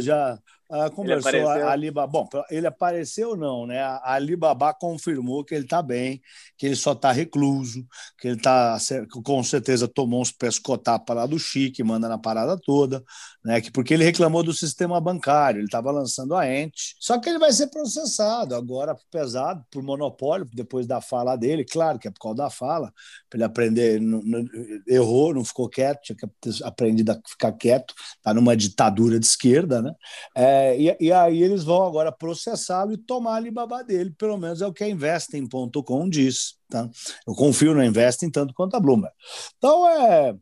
[0.00, 2.06] Já, ah, conversou a Alibaba.
[2.10, 3.80] Bom, ele apareceu não, né?
[3.80, 6.20] A Alibaba confirmou que ele está bem,
[6.58, 7.86] que ele só está recluso,
[8.18, 8.76] que ele tá
[9.24, 13.04] com certeza tomou uns pescotapas lá do Chique, manda na parada toda,
[13.44, 13.60] né?
[13.60, 16.96] Que porque ele reclamou do sistema bancário, ele estava lançando a ente.
[16.98, 21.98] Só que ele vai ser processado agora pesado por monopólio depois da fala dele, claro
[21.98, 22.92] que é por causa da fala,
[23.36, 24.44] ele aprender, não, não,
[24.86, 29.26] errou, não ficou quieto, tinha que ter aprendido a ficar quieto, está numa ditadura de
[29.26, 29.94] esquerda, né?
[30.34, 34.62] É, e, e, aí eles vão agora processá-lo e tomar a Alibaba dele, pelo menos
[34.62, 36.56] é o que a Investing.com diz.
[36.68, 36.88] Tá?
[37.26, 39.14] Eu confio na Investing tanto quanto a Bloomberg.
[39.56, 40.34] Então, é,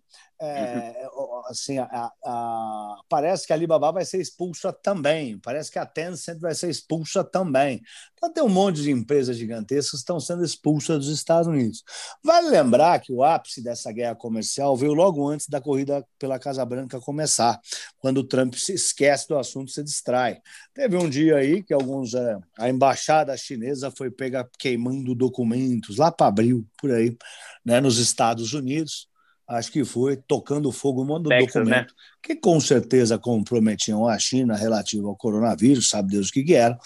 [0.44, 1.08] é,
[1.46, 6.38] assim, a, a, parece que a Alibaba vai ser expulsa também, parece que a Tencent
[6.40, 7.80] vai ser expulsa também.
[8.14, 11.82] Então tem um monte de empresas gigantescas que estão sendo expulsas dos Estados Unidos.
[12.22, 16.64] Vale lembrar que o ápice dessa guerra comercial veio logo antes da corrida pela Casa
[16.64, 17.60] Branca começar,
[17.98, 20.40] quando o Trump se esquece do assunto, se distrai.
[20.72, 26.10] Teve um dia aí que alguns é, a embaixada chinesa foi pega queimando documentos lá
[26.10, 27.16] para abril, por aí,
[27.64, 29.08] né, nos Estados Unidos
[29.46, 31.60] acho que foi, tocando fogo um Texas, né?
[31.62, 32.00] documento né?
[32.22, 36.78] que com certeza comprometiam a China relativo ao coronavírus, sabe Deus o que, que era.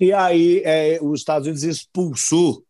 [0.00, 2.64] E aí é, os Estados Unidos expulsou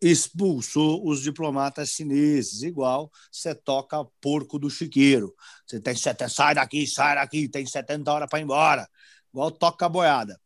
[0.00, 5.34] expulsou os diplomatas chineses, igual você toca porco do chiqueiro.
[5.66, 8.86] Você tem 70, sai daqui, sai daqui, tem 70 horas para ir embora.
[9.32, 10.38] Igual toca a boiada.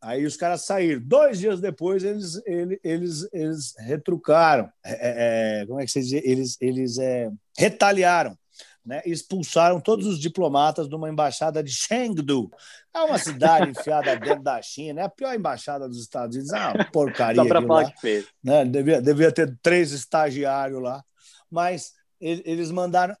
[0.00, 1.02] Aí os caras saíram.
[1.04, 4.70] Dois dias depois, eles, eles, eles, eles retrucaram.
[4.84, 6.12] É, é, é como é que se diz?
[6.24, 8.36] Eles, eles é, retaliaram.
[8.86, 12.50] Né, expulsaram todos os diplomatas de uma embaixada de Chengdu.
[12.94, 16.54] É uma cidade enfiada dentro da China, é a pior embaixada dos Estados Unidos.
[16.54, 17.42] É uma porcaria.
[17.42, 18.26] Só para falar lá, que fez.
[18.42, 21.04] Né, devia, devia ter três estagiários lá.
[21.50, 23.14] Mas eles mandaram.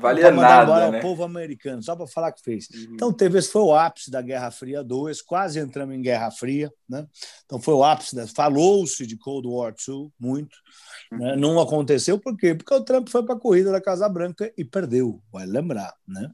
[0.00, 0.98] Valia nada, embora né?
[0.98, 2.68] o povo americano, só para falar que fez.
[2.70, 2.94] Uhum.
[2.94, 6.72] Então, teve, esse foi o ápice da Guerra Fria 2, quase entramos em Guerra Fria,
[6.88, 7.06] né?
[7.44, 10.56] Então, foi o ápice, falou-se de Cold War II, muito,
[11.12, 11.32] né?
[11.32, 11.38] Uhum.
[11.38, 12.54] Não aconteceu por quê?
[12.54, 16.30] Porque o Trump foi para a corrida da Casa Branca e perdeu, vai lembrar, né?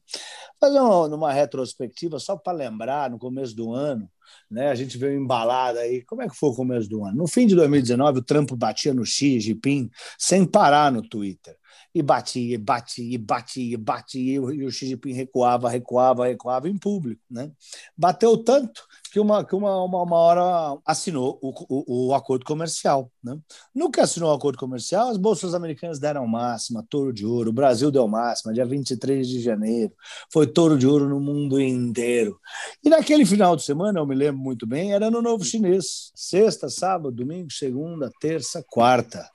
[0.60, 4.08] Fazer uma, uma retrospectiva só para lembrar, no começo do ano,
[4.48, 4.70] né?
[4.70, 6.02] A gente veio embalada aí.
[6.04, 7.16] Como é que foi o começo do ano?
[7.16, 11.56] No fim de 2019, o Trump batia no Xi Jinping sem parar no Twitter
[11.96, 17.22] e batia, batia, batia, batia, e o Xi Jinping recuava, recuava, recuava em público.
[17.30, 17.50] Né?
[17.96, 18.82] Bateu tanto
[19.16, 23.10] que uma, que uma, uma, uma hora assinou o, o, o, acordo comercial.
[23.24, 23.34] Né?
[23.74, 27.52] No que assinou o acordo comercial, as bolsas americanas deram máxima, touro de ouro, o
[27.52, 29.90] Brasil deu máxima, dia 23 de janeiro,
[30.30, 32.38] foi touro de ouro no mundo inteiro.
[32.84, 36.68] E naquele final de semana, eu me lembro muito bem, era no Novo Chinês, sexta,
[36.68, 39.26] sábado, domingo, segunda, terça, quarta.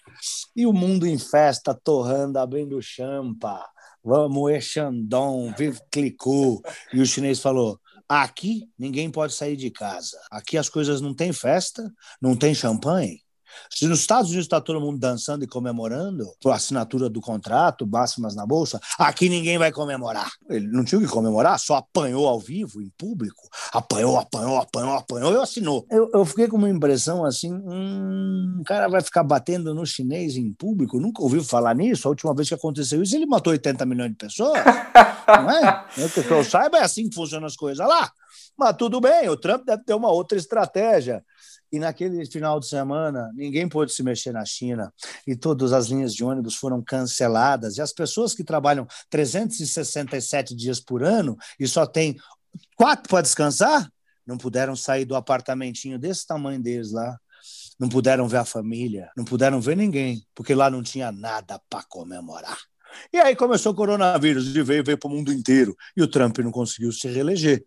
[0.55, 3.67] E o mundo em festa, torrando, abrindo champa.
[4.03, 6.61] Vamos, Xandão, vive clicou.
[6.93, 7.79] E o chinês falou:
[8.19, 10.19] aqui ninguém pode sair de casa.
[10.29, 11.89] Aqui as coisas não tem festa,
[12.21, 13.21] não tem champanhe.
[13.69, 18.35] Se nos Estados Unidos está todo mundo dançando e comemorando por assinatura do contrato, máximas
[18.35, 20.31] na bolsa, aqui ninguém vai comemorar.
[20.49, 23.41] Ele não tinha o que comemorar, só apanhou ao vivo, em público.
[23.71, 25.85] Apanhou, apanhou, apanhou, apanhou e assinou.
[25.89, 30.35] Eu, eu fiquei com uma impressão assim: hum, o cara vai ficar batendo no chinês
[30.35, 30.99] em público.
[30.99, 32.07] Nunca ouviu falar nisso.
[32.07, 34.59] A última vez que aconteceu isso, ele matou 80 milhões de pessoas.
[35.27, 35.85] não é?
[36.13, 38.11] Que eu saiba, é assim que funcionam as coisas lá.
[38.57, 41.23] Mas tudo bem, o Trump deve ter uma outra estratégia.
[41.71, 44.93] E naquele final de semana, ninguém pôde se mexer na China
[45.25, 47.77] e todas as linhas de ônibus foram canceladas.
[47.77, 52.17] E as pessoas que trabalham 367 dias por ano e só tem
[52.75, 53.89] quatro para descansar,
[54.27, 57.17] não puderam sair do apartamentinho desse tamanho deles lá.
[57.79, 61.83] Não puderam ver a família, não puderam ver ninguém, porque lá não tinha nada para
[61.83, 62.59] comemorar.
[63.11, 65.75] E aí começou o coronavírus e veio, veio para o mundo inteiro.
[65.95, 67.63] E o Trump não conseguiu se reeleger.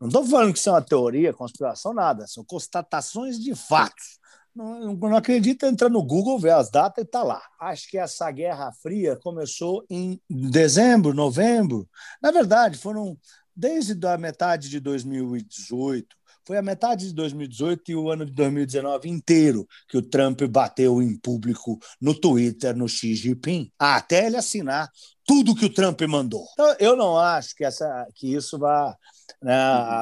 [0.00, 2.26] Não estou falando que isso é uma teoria, conspiração, nada.
[2.26, 4.18] São constatações de fatos.
[4.54, 7.42] Não, não acredita, entra no Google, vê as datas e está lá.
[7.60, 11.86] Acho que essa Guerra Fria começou em dezembro, novembro.
[12.22, 13.18] Na verdade, foram
[13.54, 19.08] desde a metade de 2018 foi a metade de 2018 e o ano de 2019
[19.08, 24.88] inteiro que o Trump bateu em público no Twitter, no Xi Jinping, até ele assinar
[25.26, 26.46] tudo que o Trump mandou.
[26.52, 28.96] Então, eu não acho que, essa, que isso vá
[29.42, 29.54] né,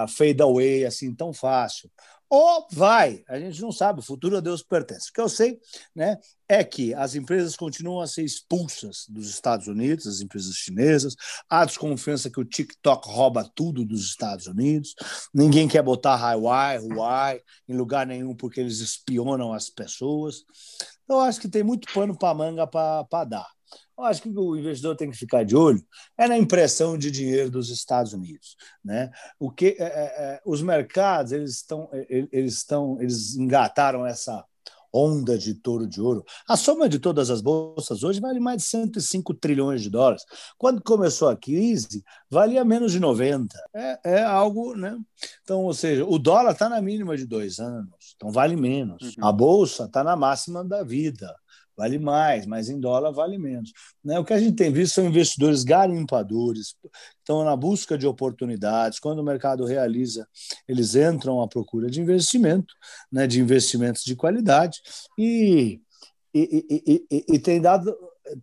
[0.09, 1.91] fade away assim tão fácil.
[2.37, 5.09] Ou vai, a gente não sabe, o futuro a Deus pertence.
[5.09, 5.61] O que eu sei
[5.95, 6.19] né,
[6.49, 11.15] é que as empresas continuam a ser expulsas dos Estados Unidos, as empresas chinesas,
[11.49, 14.97] há desconfiança que o TikTok rouba tudo dos Estados Unidos,
[15.33, 20.43] ninguém quer botar Huawei, Huawei em lugar nenhum porque eles espionam as pessoas.
[21.09, 23.54] Eu acho que tem muito pano para manga para dar.
[23.97, 25.85] Eu acho que o investidor tem que ficar de olho
[26.19, 29.11] é na impressão de dinheiro dos Estados Unidos, né?
[29.39, 34.45] O que é, é, é os mercados eles estão eles estão eles engataram essa
[34.95, 36.25] onda de touro de ouro.
[36.49, 40.25] A soma de todas as bolsas hoje vale mais de 105 trilhões de dólares.
[40.57, 43.59] Quando começou a crise, valia menos de 90.
[43.75, 44.97] É, é algo, né?
[45.43, 49.17] Então, ou seja, o dólar está na mínima de dois anos, então vale menos.
[49.17, 49.25] Uhum.
[49.27, 51.35] A bolsa está na máxima da vida
[51.77, 53.73] vale mais, mas em dólar vale menos.
[54.05, 54.19] Né?
[54.19, 56.75] O que a gente tem visto são investidores garimpadores,
[57.19, 58.99] estão na busca de oportunidades.
[58.99, 60.27] Quando o mercado realiza,
[60.69, 62.75] eles entram à procura de investimento,
[63.11, 63.27] né?
[63.27, 64.81] de investimentos de qualidade,
[65.19, 65.81] e,
[66.35, 67.95] e, e, e, tem dado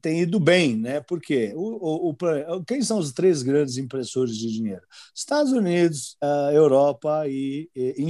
[0.02, 1.02] tem ido bem, né?
[1.02, 4.84] Porque o, o, o, quem são os três grandes impressores de dinheiro?
[5.15, 6.17] Estados Unidos,
[6.54, 8.04] Europa e, e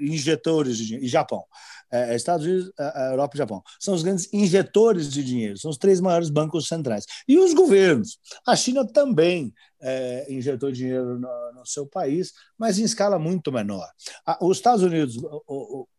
[0.00, 1.44] injetores de dinheiro, e Japão.
[1.92, 2.72] É, é, Estados Unidos,
[3.10, 3.62] Europa e Japão.
[3.78, 7.04] São os grandes injetores de dinheiro, são os três maiores bancos centrais.
[7.26, 8.18] E os governos.
[8.46, 13.88] A China também é, injetou dinheiro no, no, seu país, mas em escala muito menor.
[14.40, 15.16] os Estados Unidos,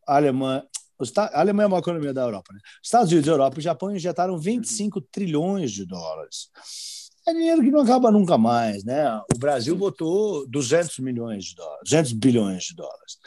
[0.07, 0.63] a Alemanha,
[1.17, 2.53] a Alemanha é uma economia da Europa.
[2.53, 2.59] Né?
[2.83, 5.05] Estados Unidos, Europa e Japão injetaram 25 uhum.
[5.11, 6.49] trilhões de dólares.
[7.31, 9.09] É dinheiro que não acaba nunca mais, né?
[9.33, 13.17] O Brasil botou 200 milhões de dólares, 200 bilhões de dólares,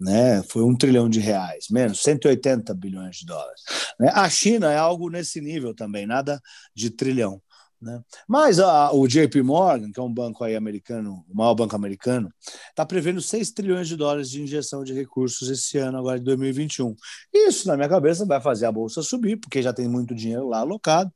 [0.00, 0.42] né?
[0.48, 3.62] Foi um trilhão de reais, menos 180 bilhões de dólares.
[4.00, 4.10] Né?
[4.12, 6.40] A China é algo nesse nível também, nada
[6.74, 7.40] de trilhão.
[7.82, 8.00] Né?
[8.28, 12.32] Mas a, o JP Morgan, que é um banco aí americano, o maior banco americano,
[12.70, 16.94] está prevendo 6 trilhões de dólares de injeção de recursos esse ano, agora de 2021.
[17.34, 20.60] Isso, na minha cabeça, vai fazer a bolsa subir, porque já tem muito dinheiro lá
[20.60, 21.12] alocado.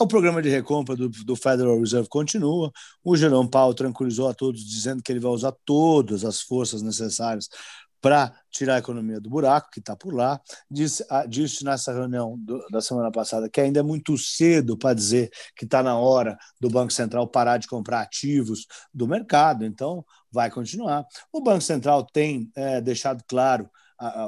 [0.00, 2.72] O programa de recompra do, do Federal Reserve continua.
[3.04, 7.48] O Jerome Powell tranquilizou a todos, dizendo que ele vai usar todas as forças necessárias
[8.00, 10.40] para tirar a economia do buraco, que está por lá.
[10.70, 14.94] Disse, ah, disse nessa reunião do, da semana passada que ainda é muito cedo para
[14.94, 20.04] dizer que está na hora do Banco Central parar de comprar ativos do mercado, então
[20.30, 21.06] vai continuar.
[21.32, 23.68] O Banco Central tem é, deixado claro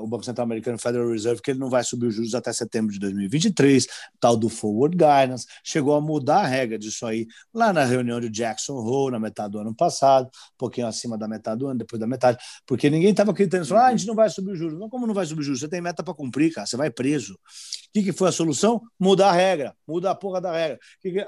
[0.02, 2.92] o Banco Central Americano Federal Reserve que ele não vai subir os juros até setembro
[2.92, 3.86] de 2023,
[4.18, 8.28] tal do forward guidance, chegou a mudar a regra disso aí lá na reunião de
[8.28, 12.00] Jackson Hole, na metade do ano passado, um pouquinho acima da metade do ano, depois
[12.00, 14.78] da metade, porque ninguém estava acreditando, ah, a gente não vai subir os juros.
[14.78, 15.60] Não, como não vai subir os juros?
[15.60, 17.34] Você tem meta para cumprir, cara, você vai preso.
[17.34, 17.38] O
[17.92, 18.80] que, que foi a solução?
[18.98, 20.78] Mudar a regra, muda a porra da regra.
[21.00, 21.26] Que que,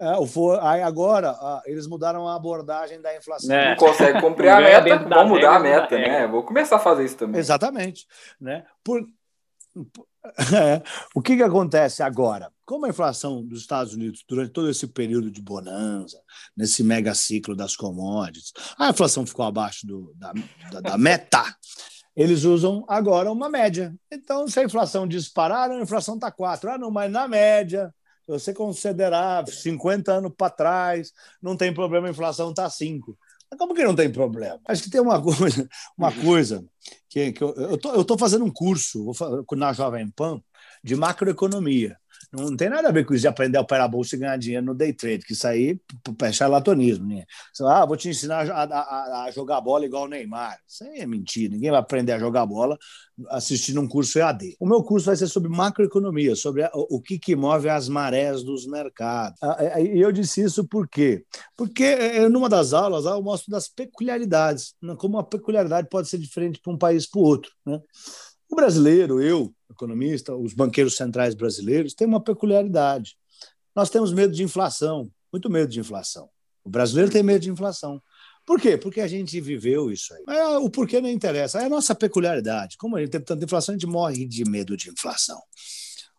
[0.00, 1.36] é, for, aí agora
[1.66, 3.54] eles mudaram a abordagem da inflação.
[3.54, 3.70] É.
[3.70, 6.26] Não consegue cumprir a meta, vão mudar a meta, né?
[6.26, 7.38] Vou começar a fazer isso também.
[7.38, 8.06] Exatamente.
[8.40, 8.64] Né?
[8.82, 9.06] Por,
[10.56, 10.82] é,
[11.14, 12.50] o que, que acontece agora?
[12.64, 16.18] Como a inflação dos Estados Unidos, durante todo esse período de bonança,
[16.56, 20.32] nesse mega ciclo das commodities, a inflação ficou abaixo do, da,
[20.72, 21.44] da, da meta,
[22.16, 23.94] eles usam agora uma média.
[24.10, 26.70] Então, se a inflação disparar, a inflação está 4.
[26.70, 27.94] Ah, não, mas na média,
[28.30, 31.12] você considerar 50 anos para trás,
[31.42, 33.16] não tem problema, a inflação está 5.
[33.50, 34.60] Mas como que não tem problema?
[34.66, 35.68] Acho que tem uma coisa,
[35.98, 36.64] uma coisa
[37.08, 39.10] que, que eu estou fazendo um curso
[39.52, 40.40] na Jovem Pan
[40.82, 41.98] de macroeconomia.
[42.32, 44.36] Não tem nada a ver com isso de aprender a operar a bolsa e ganhar
[44.36, 45.80] dinheiro no day trade, que isso aí
[46.22, 47.08] é charlatanismo.
[47.08, 47.24] Né?
[47.62, 50.56] ah, vou te ensinar a, a, a, jogar bola igual o Neymar.
[50.66, 51.52] Isso aí é mentira.
[51.52, 52.78] Ninguém vai aprender a jogar bola
[53.30, 54.56] assistindo um curso EAD.
[54.60, 58.64] O meu curso vai ser sobre macroeconomia, sobre o que, que move as marés dos
[58.64, 59.38] mercados.
[59.80, 61.24] E eu disse isso por quê?
[61.56, 64.94] Porque é, é, numa das aulas eu mostro das peculiaridades, né?
[64.96, 67.50] como uma peculiaridade pode ser diferente para um país para o outro.
[67.66, 67.80] Né?
[68.48, 73.16] O brasileiro, eu, economista, os banqueiros centrais brasileiros, têm uma peculiaridade.
[73.74, 76.28] Nós temos medo de inflação, muito medo de inflação.
[76.64, 78.02] O brasileiro tem medo de inflação.
[78.44, 78.76] Por quê?
[78.76, 80.24] Porque a gente viveu isso aí.
[80.36, 81.60] É, o porquê não interessa.
[81.60, 82.76] É a nossa peculiaridade.
[82.76, 85.40] Como a gente tem tanta inflação, a gente morre de medo de inflação.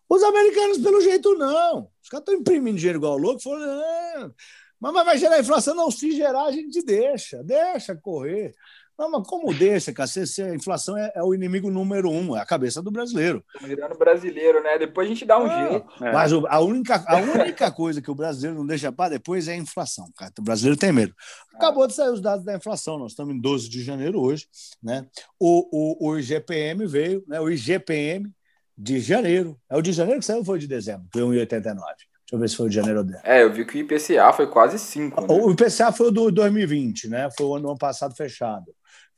[0.08, 1.88] Os americanos, pelo jeito, não.
[2.02, 3.42] Os caras estão imprimindo dinheiro igual louco.
[3.42, 4.34] Falaram,
[4.80, 5.74] mas vai gerar inflação?
[5.74, 7.42] Não, se gerar, a gente deixa.
[7.42, 8.54] Deixa correr.
[8.98, 10.06] Não, mas como deixa, cara?
[10.06, 13.44] Se, se a inflação é, é, o inimigo número um, é a cabeça do brasileiro.
[13.62, 14.78] Virando brasileiro, né?
[14.78, 15.86] Depois a gente dá um é, jeito.
[15.98, 19.52] Mas o, a, única, a única coisa que o brasileiro não deixa para depois é
[19.52, 20.32] a inflação, cara.
[20.38, 21.14] O brasileiro tem medo.
[21.54, 24.46] Acabou de sair os dados da inflação, nós estamos em 12 de janeiro hoje,
[24.82, 25.06] né?
[25.38, 27.40] O, o, o IGPM veio, né?
[27.40, 28.30] O IGPM
[28.76, 29.58] de janeiro.
[29.70, 31.08] É o de janeiro que saiu ou foi de dezembro?
[31.12, 31.74] Foi 1,89.
[31.74, 31.84] Deixa
[32.32, 33.28] eu ver se foi de janeiro ou dezembro.
[33.28, 35.20] É, eu vi que o IPCA foi quase 5.
[35.20, 35.26] Né?
[35.28, 37.28] O IPCA foi o do 2020, né?
[37.36, 38.66] Foi o ano passado fechado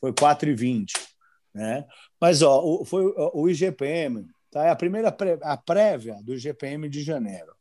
[0.04, 0.92] foi 4,20.
[1.54, 1.84] Né?
[2.20, 4.66] Mas ó, foi o IGPM, tá?
[4.66, 7.54] é a primeira a prévia do IGPM de janeiro.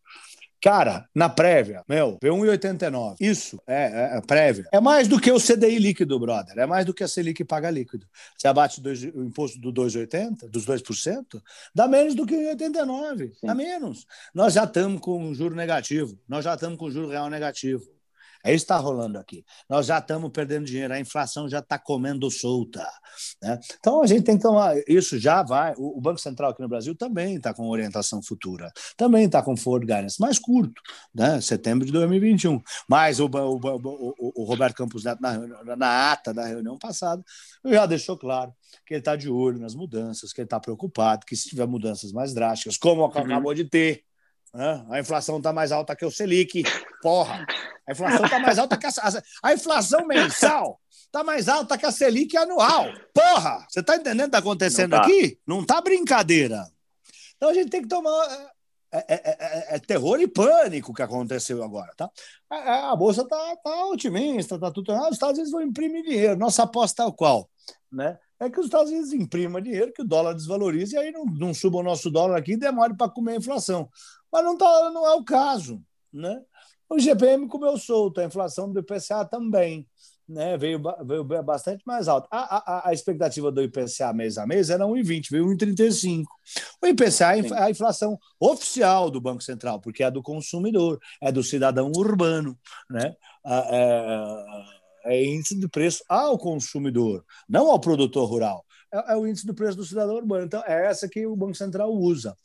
[0.62, 3.18] Cara, na prévia, meu, P1,89.
[3.20, 4.66] Isso é, é, é, prévia.
[4.72, 6.58] É mais do que o CDI líquido, brother.
[6.58, 8.08] É mais do que a Selic paga líquido.
[8.38, 11.42] Você abate dois, o imposto do 2,80, dos 2%,
[11.76, 13.34] dá menos do que 1,89.
[13.44, 14.08] Dá menos.
[14.34, 16.18] Nós já estamos com juro negativo.
[16.30, 17.84] Nós já estamos com juro real negativo.
[18.44, 19.46] É isso que está rolando aqui.
[19.70, 22.86] Nós já estamos perdendo dinheiro, a inflação já está comendo solta.
[23.42, 23.60] Né?
[23.80, 24.76] Então a gente tem que tomar.
[24.88, 25.74] Isso já vai.
[25.78, 29.86] O, Banco Central aqui no Brasil também está com orientação futura, também está com forward
[29.86, 30.82] guidance mais curto,
[31.14, 31.40] né?
[31.40, 32.62] setembro de 2021.
[32.88, 37.24] Mas o, o, o, o Roberto Campos Neto, na, na ata da reunião passada,
[37.66, 38.54] já deixou claro
[38.86, 42.12] que ele está de olho nas mudanças, que ele está preocupado, que se tiver mudanças
[42.12, 43.08] mais drásticas, como uhum.
[43.08, 44.04] acabou de ter,
[44.54, 44.86] né?
[44.90, 46.64] a inflação está mais alta que o Selic,
[47.02, 47.46] porra.
[47.88, 48.92] A inflação está mais alta que a,
[49.44, 50.80] a inflação mensal
[51.14, 52.86] está mais alta que a Selic anual.
[53.14, 53.66] Porra!
[53.70, 55.04] Você está entendendo o que está acontecendo Não tá.
[55.04, 55.40] aqui?
[55.46, 56.66] Não está brincadeira.
[57.36, 58.52] Então a gente tem que tomar.
[58.92, 62.10] É, é, é, é, terror e pânico que aconteceu agora, tá?
[62.48, 64.92] A, bolsa tá, tá otimista, tá tudo.
[64.92, 66.38] Ah, os Estados Unidos vão imprimir dinheiro.
[66.38, 67.50] Nossa aposta é o qual,
[67.92, 68.20] né?
[68.44, 71.54] É que os Estados Unidos imprimam dinheiro, que o dólar desvalorize e aí não, não
[71.54, 73.90] suba o nosso dólar aqui e demore para comer a inflação.
[74.32, 75.82] Mas não, tá, não é o caso,
[76.12, 76.42] né?
[76.90, 79.88] O GPM comeu solto, a inflação do IPCA também.
[80.28, 82.28] né, veio, veio bastante mais alto.
[82.32, 86.26] A, a, a, expectativa do IPCA mês a mês era 1,20, veio 1,35.
[86.82, 91.44] O IPCA é a inflação oficial do Banco Central, porque é do consumidor, é do
[91.44, 92.58] cidadão urbano,
[92.90, 93.16] né?
[93.46, 98.66] É, é índice de preço ao consumidor, não ao produtor rural.
[98.92, 100.46] É, é o índice do preço do cidadão urbano.
[100.46, 102.36] Então, é essa que o Banco Central usa.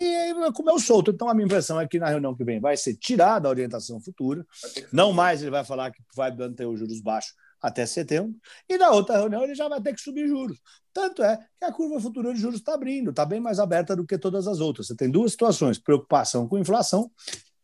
[0.00, 1.10] E aí comeu solto.
[1.10, 4.00] Então, a minha impressão é que na reunião que vem vai ser tirada a orientação
[4.00, 4.46] futura.
[4.92, 7.32] Não mais ele vai falar que vai manter os juros baixos
[7.62, 8.34] até setembro.
[8.68, 10.60] E na outra reunião ele já vai ter que subir juros.
[10.92, 14.06] Tanto é que a curva futura de juros está abrindo, está bem mais aberta do
[14.06, 14.86] que todas as outras.
[14.86, 17.10] Você tem duas situações: preocupação com inflação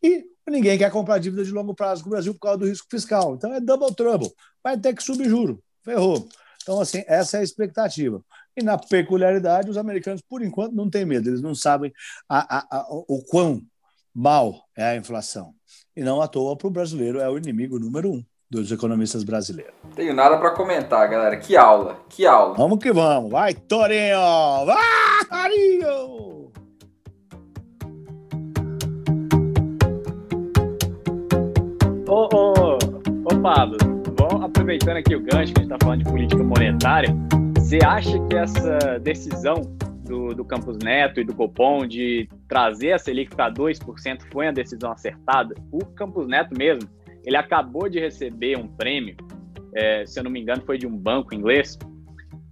[0.02, 2.86] e ninguém quer comprar dívida de longo prazo com o Brasil por causa do risco
[2.90, 3.34] fiscal.
[3.34, 4.32] Então é double trouble.
[4.62, 5.62] Vai ter que subir juro.
[5.84, 6.28] Ferrou.
[6.62, 8.22] Então, assim, essa é a expectativa.
[8.56, 11.92] E na peculiaridade, os americanos, por enquanto, não têm medo, eles não sabem
[12.28, 13.62] a, a, a, o quão
[14.14, 15.54] mal é a inflação.
[15.96, 19.72] E não à toa, para o brasileiro, é o inimigo número um dos economistas brasileiros.
[19.96, 21.38] Tenho nada para comentar, galera.
[21.38, 22.54] Que aula, que aula.
[22.54, 23.30] Vamos que vamos.
[23.30, 24.66] Vai, Torinho!
[24.66, 26.52] Vai, Torinho!
[32.14, 33.78] Ô, ô, ô, Pablo,
[34.18, 37.08] vamos aproveitando aqui o gancho que a gente está falando de política monetária.
[37.56, 39.62] Você acha que essa decisão
[40.04, 44.52] do, do Campos Neto e do Copom de trazer a Selic para 2% foi uma
[44.52, 45.54] decisão acertada?
[45.72, 46.86] O Campos Neto mesmo,
[47.24, 49.16] ele acabou de receber um prêmio,
[49.74, 51.78] é, se eu não me engano, foi de um banco inglês,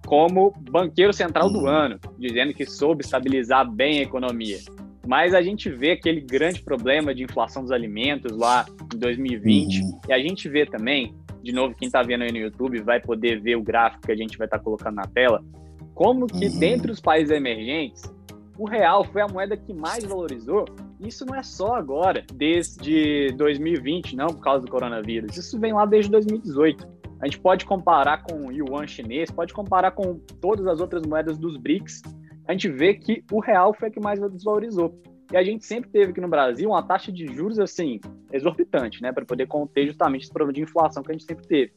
[0.06, 4.56] como banqueiro central do ano, dizendo que soube estabilizar bem a economia.
[5.06, 10.00] Mas a gente vê aquele grande problema de inflação dos alimentos lá em 2020, uhum.
[10.08, 13.40] e a gente vê também de novo, quem está vendo aí no YouTube vai poder
[13.40, 15.42] ver o gráfico que a gente vai estar tá colocando na tela,
[15.94, 16.58] como que uhum.
[16.58, 18.02] dentre os países emergentes,
[18.58, 20.66] o real foi a moeda que mais valorizou.
[21.00, 25.36] Isso não é só agora, desde 2020, não por causa do coronavírus.
[25.36, 26.86] Isso vem lá desde 2018.
[27.22, 31.38] A gente pode comparar com o yuan chinês, pode comparar com todas as outras moedas
[31.38, 32.02] dos BRICS.
[32.50, 35.00] A gente vê que o real foi a que mais desvalorizou.
[35.32, 38.00] E a gente sempre teve aqui no Brasil uma taxa de juros assim
[38.32, 41.72] exorbitante, né, para poder conter justamente esse problema de inflação que a gente sempre teve.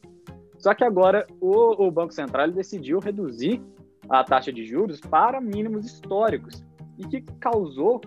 [0.58, 3.62] Só que agora o, o Banco Central decidiu reduzir
[4.08, 6.64] a taxa de juros para mínimos históricos
[6.98, 8.00] e que causou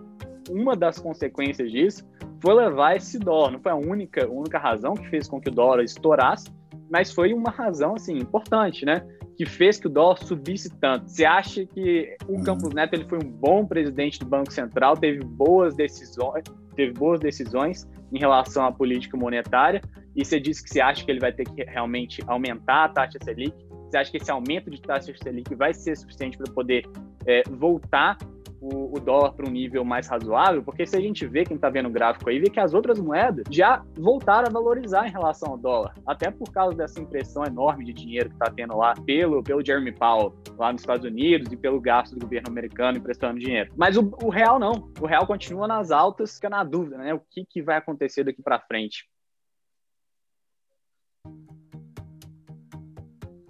[0.50, 2.06] uma das consequências disso
[2.42, 3.52] foi levar esse dólar.
[3.52, 6.50] Não foi a única, única razão que fez com que o dólar estourasse,
[6.92, 9.08] mas foi uma razão assim importante, né?
[9.38, 11.08] Que fez que o dólar subisse tanto?
[11.08, 12.44] Você acha que o uhum.
[12.44, 16.44] Campos Neto ele foi um bom presidente do Banco Central, teve boas decisões,
[16.76, 19.80] teve boas decisões em relação à política monetária?
[20.16, 23.20] E você disse que você acha que ele vai ter que realmente aumentar a taxa
[23.24, 23.54] Selic?
[23.88, 26.84] Você acha que esse aumento de taxa Selic vai ser suficiente para poder
[27.28, 28.18] é, voltar
[28.62, 31.70] o, o dólar para um nível mais razoável, porque se a gente vê, quem está
[31.70, 35.52] vendo o gráfico aí, vê que as outras moedas já voltaram a valorizar em relação
[35.52, 39.44] ao dólar, até por causa dessa impressão enorme de dinheiro que está tendo lá pelo,
[39.44, 43.72] pelo Jeremy Powell lá nos Estados Unidos e pelo gasto do governo americano emprestando dinheiro.
[43.76, 47.14] Mas o, o real não, o real continua nas altas, fica na dúvida, né?
[47.14, 49.08] O que, que vai acontecer daqui para frente?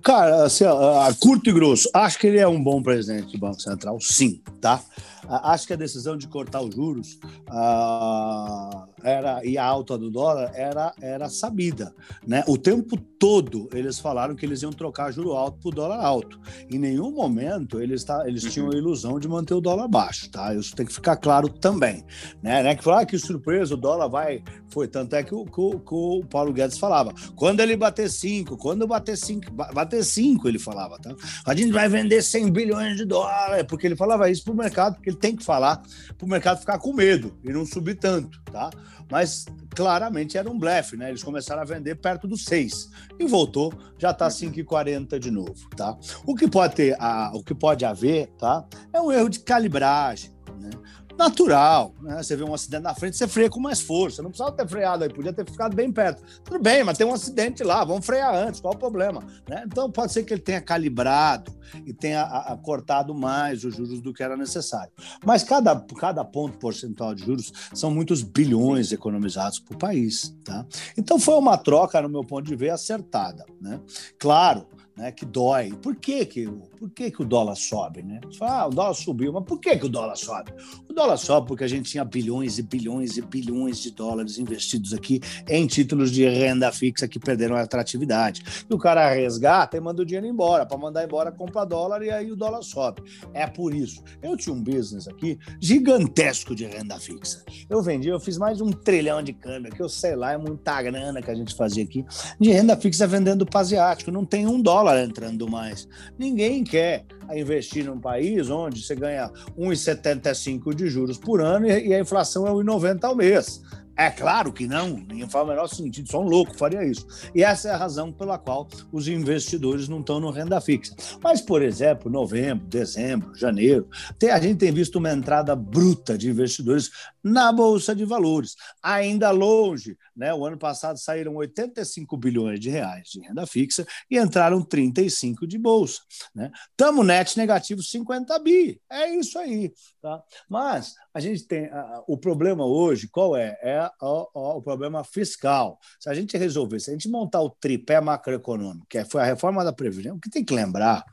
[0.08, 3.62] Cara, assim, a curto e grosso, acho que ele é um bom presidente do Banco
[3.62, 4.82] Central, sim, tá?
[5.28, 7.20] Acho que a decisão de cortar os juros
[7.50, 11.94] uh, era, e a alta do dólar era, era sabida.
[12.26, 12.44] Né?
[12.48, 16.40] O tempo todo eles falaram que eles iam trocar juro alto por dólar alto.
[16.70, 18.78] Em nenhum momento eles, tá, eles tinham a uhum.
[18.78, 20.30] ilusão de manter o dólar baixo.
[20.30, 20.54] Tá?
[20.54, 22.06] Isso tem que ficar claro também.
[22.42, 22.64] Né?
[22.64, 22.76] Né?
[22.76, 24.44] Que falar ah, que surpresa, o dólar vai.
[24.70, 27.14] Foi tanto é que o, que, que o Paulo Guedes falava.
[27.36, 31.00] Quando ele bater 5, quando bater 5, bater 5, ele falava.
[31.00, 31.16] Tá?
[31.46, 34.96] A gente vai vender 100 bilhões de dólares, porque ele falava isso para o mercado,
[34.96, 35.82] porque ele tem que falar
[36.18, 38.42] para o mercado ficar com medo e não subir tanto.
[38.52, 38.70] Tá?
[39.10, 39.46] mas
[39.76, 41.10] claramente era um blefe, né?
[41.10, 42.90] Eles começaram a vender perto dos 6
[43.20, 45.98] e voltou, já está 5,40 de novo, tá?
[46.26, 48.66] O que pode ter, a, o que pode haver, tá?
[48.92, 50.70] É um erro de calibragem, né?
[51.18, 51.94] Natural.
[52.02, 52.22] Né?
[52.22, 54.22] Você vê um acidente na frente, você freia com mais força.
[54.22, 56.22] Não precisava ter freado aí, podia ter ficado bem perto.
[56.44, 59.24] Tudo bem, mas tem um acidente lá, vamos frear antes, qual o problema?
[59.48, 59.64] Né?
[59.66, 61.52] Então pode ser que ele tenha calibrado
[61.86, 64.92] e tenha a, a, cortado mais os juros do que era necessário.
[65.26, 70.36] Mas cada, cada ponto percentual de juros são muitos bilhões economizados por país.
[70.44, 70.66] Tá?
[70.98, 73.46] Então foi uma troca, no meu ponto de ver, acertada.
[73.60, 73.80] Né?
[74.20, 75.72] Claro, né, que dói.
[75.74, 78.02] Por que, que, por que, que o dólar sobe?
[78.02, 78.20] Né?
[78.38, 80.52] Fala, ah, o dólar subiu, mas por que, que o dólar sobe?
[80.98, 85.22] Dólar só, porque a gente tinha bilhões e bilhões e bilhões de dólares investidos aqui
[85.48, 88.66] em títulos de renda fixa que perderam a atratividade.
[88.68, 90.66] E o cara resgata e manda o dinheiro embora.
[90.66, 93.04] Para mandar embora, compra dólar e aí o dólar sobe.
[93.32, 94.04] É por isso.
[94.24, 97.46] Eu tinha um business aqui gigantesco de renda fixa.
[97.70, 100.38] Eu vendi, eu fiz mais de um trilhão de câmbio, que eu sei lá, é
[100.40, 102.04] muita grana que a gente fazia aqui,
[102.40, 104.10] de renda fixa vendendo para asiático.
[104.10, 105.88] Não tem um dólar entrando mais.
[106.18, 112.00] Ninguém quer investir num país onde você ganha 1,75 de juros por ano e a
[112.00, 113.62] inflação é 1,90 ao mês.
[113.98, 117.08] É claro que não, nem faz o menor sentido, só um louco faria isso.
[117.34, 120.96] E essa é a razão pela qual os investidores não estão no renda fixa.
[121.20, 123.88] Mas, por exemplo, novembro, dezembro, janeiro,
[124.32, 126.92] a gente tem visto uma entrada bruta de investidores
[127.24, 128.56] na Bolsa de Valores.
[128.82, 130.34] Ainda longe, né?
[130.34, 135.58] O ano passado saíram 85 bilhões de reais de renda fixa e entraram 35 de
[135.58, 136.02] bolsa.
[136.34, 136.52] Né?
[136.76, 138.82] Tamo net negativo 50 bi.
[138.90, 139.72] É isso aí.
[140.02, 140.22] Tá?
[140.50, 141.66] Mas a gente tem.
[141.66, 143.58] A, o problema hoje, qual é?
[143.62, 145.80] É o, o, problema fiscal.
[146.00, 149.26] Se a gente resolver, se a gente montar o tripé macroeconômico, que é, foi a
[149.26, 151.04] reforma da Previdência, o que tem que lembrar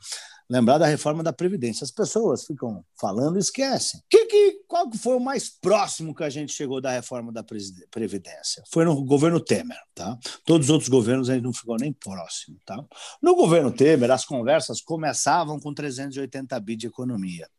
[0.49, 1.83] lembrar da reforma da Previdência.
[1.83, 4.01] As pessoas ficam falando e esquecem.
[4.09, 7.43] Que, que, qual foi o mais próximo que a gente chegou da reforma da
[7.91, 8.63] Previdência?
[8.71, 9.77] Foi no governo Temer.
[9.93, 10.17] Tá?
[10.45, 12.57] Todos os outros governos a gente não ficou nem próximo.
[12.65, 12.83] Tá?
[13.21, 17.49] No governo Temer, as conversas começavam com 380 bi de economia,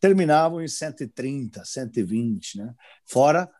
[0.00, 2.74] terminavam em 130, 120, né?
[3.06, 3.50] fora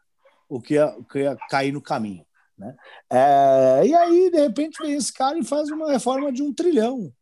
[0.49, 2.25] o que ia, que ia cair no caminho.
[2.57, 2.77] Né?
[3.11, 7.13] É, e aí, de repente, vem esse cara e faz uma reforma de um trilhão.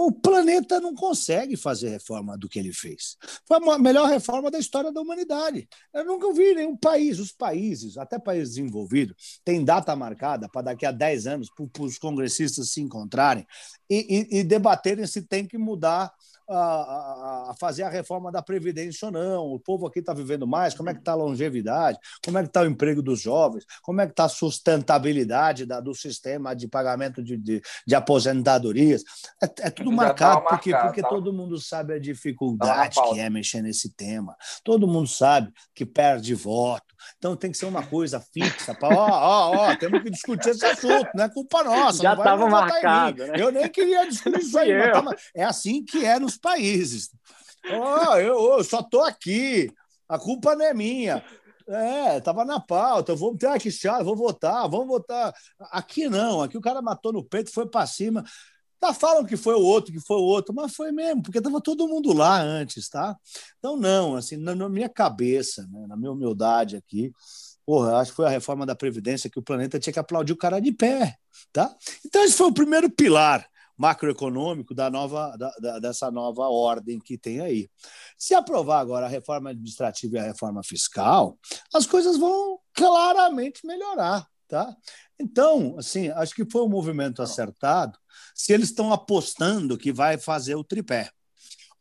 [0.00, 3.16] O planeta não consegue fazer reforma do que ele fez.
[3.44, 5.68] Foi a melhor reforma da história da humanidade.
[5.92, 10.86] Eu nunca vi nenhum país, os países, até países desenvolvidos, tem data marcada para daqui
[10.86, 13.44] a 10 anos para os congressistas se encontrarem
[13.90, 16.14] e, e, e debaterem se tem que mudar
[16.48, 19.46] a, a, fazer a reforma da Previdência ou não.
[19.46, 22.48] O povo aqui está vivendo mais, como é que está a longevidade, como é que
[22.48, 26.66] está o emprego dos jovens, como é que está a sustentabilidade da, do sistema de
[26.66, 29.02] pagamento de, de, de aposentadorias.
[29.42, 31.08] É, é tudo marcado, porque, marcado, porque tá?
[31.08, 34.36] todo mundo sabe a dificuldade que é mexer nesse tema.
[34.64, 36.88] Todo mundo sabe que perde voto.
[37.16, 38.76] Então tem que ser uma coisa fixa.
[38.82, 42.02] Ó, ó, ó, temos que discutir esse assunto, não é culpa nossa.
[42.02, 43.26] Já estava marcado.
[43.26, 43.34] Né?
[43.36, 47.10] Eu nem queria discutir isso aí, mas tá, é assim que é nos países.
[47.66, 49.70] Oh, eu, eu só estou aqui,
[50.08, 51.22] a culpa não é minha.
[51.68, 55.34] É, tava na pauta, vou ter aqui chato, vou votar, vamos votar.
[55.70, 58.24] Aqui não, aqui o cara matou no peito, foi para cima.
[58.80, 61.60] Tá, falam que foi o outro, que foi o outro, mas foi mesmo, porque estava
[61.60, 63.16] todo mundo lá antes, tá?
[63.58, 67.12] Então, não, assim, na, na minha cabeça, né, na minha humildade aqui,
[67.66, 70.38] porra, acho que foi a reforma da Previdência que o planeta tinha que aplaudir o
[70.38, 71.16] cara de pé,
[71.52, 71.74] tá?
[72.06, 73.44] Então, esse foi o primeiro pilar
[73.78, 77.70] macroeconômico da nova, da, da, dessa nova ordem que tem aí.
[78.18, 81.38] Se aprovar agora a reforma administrativa e a reforma fiscal,
[81.72, 84.76] as coisas vão claramente melhorar, tá?
[85.18, 87.98] Então, assim, acho que foi um movimento acertado
[88.34, 91.10] se eles estão apostando que vai fazer o tripé.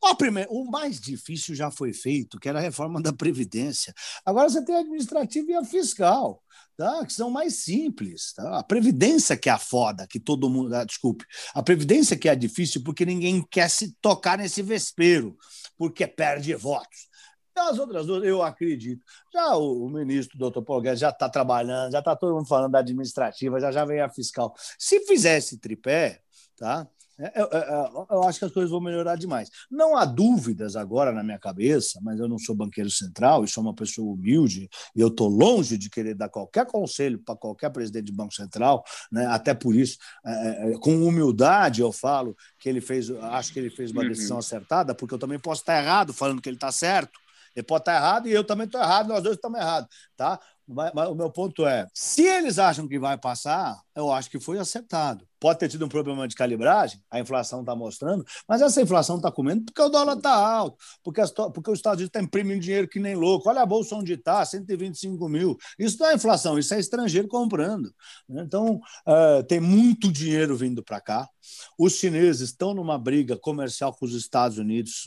[0.09, 3.93] O, primeiro, o mais difícil já foi feito, que era a reforma da Previdência.
[4.25, 6.41] Agora você tem a administrativa e a fiscal,
[6.77, 7.05] tá?
[7.05, 8.31] que são mais simples.
[8.33, 8.59] Tá?
[8.59, 10.73] A Previdência que é a foda, que todo mundo.
[10.73, 11.25] Ah, desculpe.
[11.53, 15.35] A Previdência que é difícil porque ninguém quer se tocar nesse vespeiro,
[15.77, 17.07] porque perde votos.
[17.53, 19.03] As outras duas, eu acredito.
[19.33, 22.71] Já o, o ministro, doutor Paulo Guedes, já está trabalhando, já está todo mundo falando
[22.71, 24.53] da administrativa, já já vem a fiscal.
[24.77, 26.21] Se fizesse tripé,
[26.55, 26.87] tá?
[27.19, 29.49] É, é, é, eu acho que as coisas vão melhorar demais.
[29.69, 33.63] Não há dúvidas agora na minha cabeça, mas eu não sou banqueiro central e sou
[33.63, 38.05] uma pessoa humilde e eu estou longe de querer dar qualquer conselho para qualquer presidente
[38.05, 39.25] de banco central, né?
[39.27, 43.91] até por isso, é, com humildade eu falo que ele fez, acho que ele fez
[43.91, 44.09] uma uhum.
[44.09, 47.19] decisão acertada, porque eu também posso estar errado falando que ele está certo.
[47.55, 50.39] Ele pode estar errado e eu também estou errado, nós dois estamos errados, tá?
[50.67, 54.39] Mas, mas, o meu ponto é, se eles acham que vai passar, eu acho que
[54.39, 55.25] foi acertado.
[55.39, 59.31] Pode ter tido um problema de calibragem, a inflação está mostrando, mas essa inflação está
[59.31, 62.87] comendo porque o dólar está alto, porque, as, porque os Estados Unidos está imprimindo dinheiro
[62.87, 63.47] que nem louco.
[63.49, 65.55] Olha a bolsa onde está, 125 mil.
[65.77, 67.93] Isso não é inflação, isso é estrangeiro comprando.
[68.27, 68.43] Né?
[68.45, 71.29] Então, uh, tem muito dinheiro vindo para cá.
[71.77, 75.05] Os chineses estão numa briga comercial com os Estados Unidos,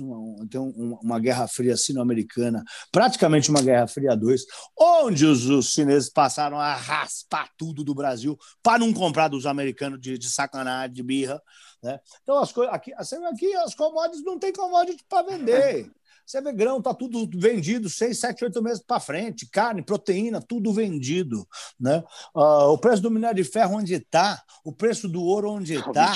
[0.50, 0.61] tem
[1.02, 4.42] uma guerra fria sino-americana, praticamente uma guerra fria 2,
[4.78, 10.01] onde os os chineses passaram a raspar tudo do Brasil para não comprar dos americanos
[10.01, 11.42] de, de sacanagem, de birra.
[11.82, 11.98] Né?
[12.22, 15.90] Então, as coisas aqui, aqui as commodities não tem commodity para vender.
[16.30, 20.72] Você vê grão, tá tudo vendido seis, sete, oito meses para frente, carne, proteína, tudo
[20.72, 21.44] vendido,
[21.78, 22.05] né?
[22.32, 26.14] Uh, o preço do minério de ferro onde está, o preço do ouro onde está,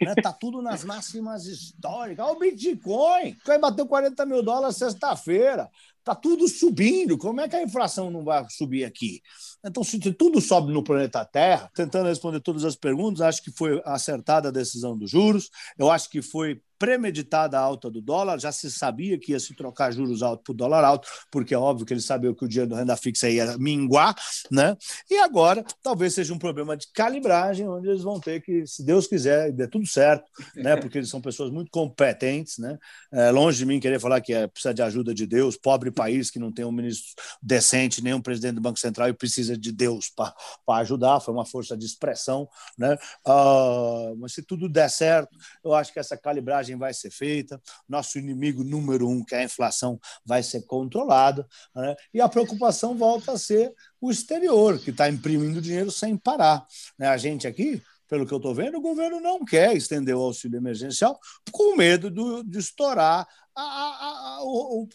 [0.00, 0.14] né?
[0.20, 2.26] Tá tudo nas máximas históricas.
[2.26, 5.70] Olha o Bitcoin, que bateu 40 mil dólares sexta-feira.
[6.02, 7.16] Está tudo subindo.
[7.16, 9.22] Como é que a inflação não vai subir aqui?
[9.64, 13.80] Então, se tudo sobe no planeta Terra, tentando responder todas as perguntas, acho que foi
[13.84, 15.48] acertada a decisão dos juros.
[15.78, 19.92] Eu acho que foi premeditada alta do dólar, já se sabia que ia se trocar
[19.92, 22.78] juros altos por dólar alto, porque é óbvio que eles sabiam que o dinheiro da
[22.78, 24.16] renda fixa ia minguar,
[24.50, 24.76] né?
[25.08, 29.06] E agora talvez seja um problema de calibragem, onde eles vão ter que, se Deus
[29.06, 30.24] quiser, dê tudo certo,
[30.56, 30.74] né?
[30.76, 32.76] Porque eles são pessoas muito competentes, né?
[33.12, 36.32] É, longe de mim querer falar que é, precisa de ajuda de Deus, pobre país
[36.32, 39.70] que não tem um ministro decente, nem um presidente do Banco Central e precisa de
[39.70, 40.34] Deus para
[40.80, 42.98] ajudar, foi uma força de expressão, né?
[43.24, 48.18] Uh, mas se tudo der certo, eu acho que essa calibragem vai ser feita, nosso
[48.18, 51.94] inimigo número um, que é a inflação, vai ser controlado, né?
[52.12, 56.66] e a preocupação volta a ser o exterior, que está imprimindo dinheiro sem parar.
[56.98, 57.06] Né?
[57.08, 60.58] A gente aqui pelo que eu estou vendo, o governo não quer estender o auxílio
[60.58, 61.18] emergencial
[61.50, 64.88] com medo do, de estourar a, a, a, o,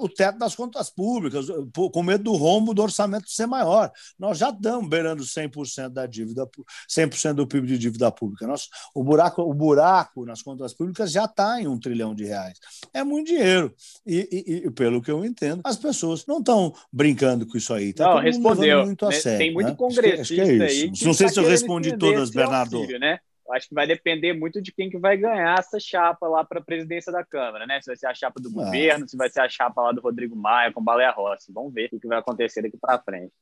[0.00, 1.46] o, teto das contas públicas,
[1.92, 3.90] com medo do rombo do orçamento ser maior.
[4.18, 6.48] Nós já estamos beirando 100% da dívida,
[6.88, 8.46] 100% do PIB de dívida pública.
[8.46, 12.58] Nós, o, buraco, o buraco nas contas públicas já está em um trilhão de reais.
[12.94, 13.74] É muito dinheiro.
[14.06, 17.92] E, e, e, pelo que eu entendo, as pessoas não estão brincando com isso aí.
[17.92, 18.86] Tá não, respondeu.
[18.86, 19.76] Muito a sério, Tem muito né?
[19.76, 20.92] congressista acho que, acho que é aí.
[21.02, 22.78] não sei tá se eu respondi todas, Bernardo.
[22.78, 23.20] Auxílio, né?
[23.52, 26.64] Acho que vai depender muito de quem que vai ganhar essa chapa lá para a
[26.64, 27.80] presidência da Câmara, né?
[27.80, 28.64] Se vai ser a chapa do ah.
[28.64, 31.52] governo, se vai ser a chapa lá do Rodrigo Maia com Baleia Rossi.
[31.52, 33.32] Vamos ver o que vai acontecer daqui para frente.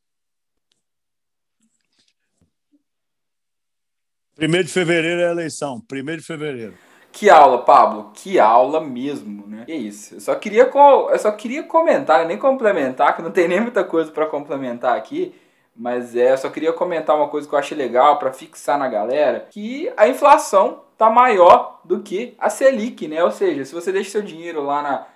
[4.34, 5.80] Primeiro de fevereiro é a eleição.
[5.80, 6.74] Primeiro de fevereiro.
[7.10, 8.12] Que aula, Pablo.
[8.12, 9.64] Que aula mesmo, né?
[9.64, 10.16] Que isso.
[10.16, 14.12] Eu só queria, eu só queria comentar, nem complementar, que não tem nem muita coisa
[14.12, 15.34] para complementar aqui
[15.76, 18.88] mas é, eu só queria comentar uma coisa que eu achei legal para fixar na
[18.88, 23.22] galera, que a inflação tá maior do que a Selic, né?
[23.22, 25.06] Ou seja, se você deixa seu dinheiro lá na,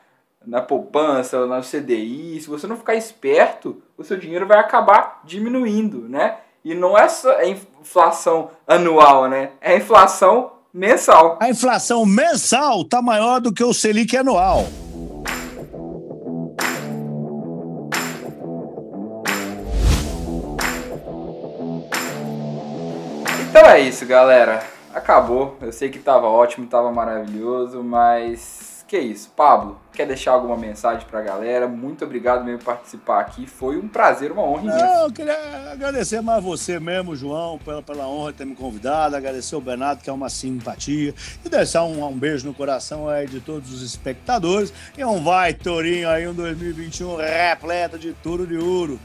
[0.47, 6.09] na poupança, no CDI, se você não ficar esperto, o seu dinheiro vai acabar diminuindo,
[6.09, 6.37] né?
[6.63, 9.53] E não é só a inflação anual, né?
[9.61, 11.39] É a inflação mensal.
[11.41, 14.67] A inflação mensal tá maior do que o Selic anual.
[23.71, 24.63] É isso, galera.
[24.93, 25.57] Acabou.
[25.61, 29.31] Eu sei que tava ótimo, tava maravilhoso, mas que isso.
[29.37, 31.69] Pablo, quer deixar alguma mensagem pra galera?
[31.69, 33.47] Muito obrigado mesmo por participar aqui.
[33.47, 34.63] Foi um prazer, uma honra.
[34.65, 39.15] Não, eu queria agradecer mais você mesmo, João, pela, pela honra de ter me convidado.
[39.15, 41.15] Agradecer o Bernardo, que é uma simpatia.
[41.45, 44.73] E deixar um, um beijo no coração aí de todos os espectadores.
[44.99, 48.99] E um vai, Torinho, aí um 2021 repleto de tudo de ouro.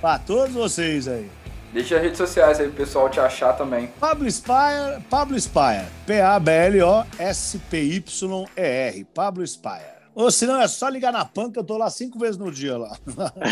[0.00, 1.41] Pra todos vocês aí.
[1.72, 3.86] Deixa as redes sociais aí pro pessoal te achar também.
[3.98, 10.01] Pablo Spire, Pablo Spire, P-A-B-L-O-S-P-Y-E-R, Pablo Spire.
[10.14, 12.76] Ou senão é só ligar na PAN que eu tô lá cinco vezes no dia
[12.76, 12.96] lá.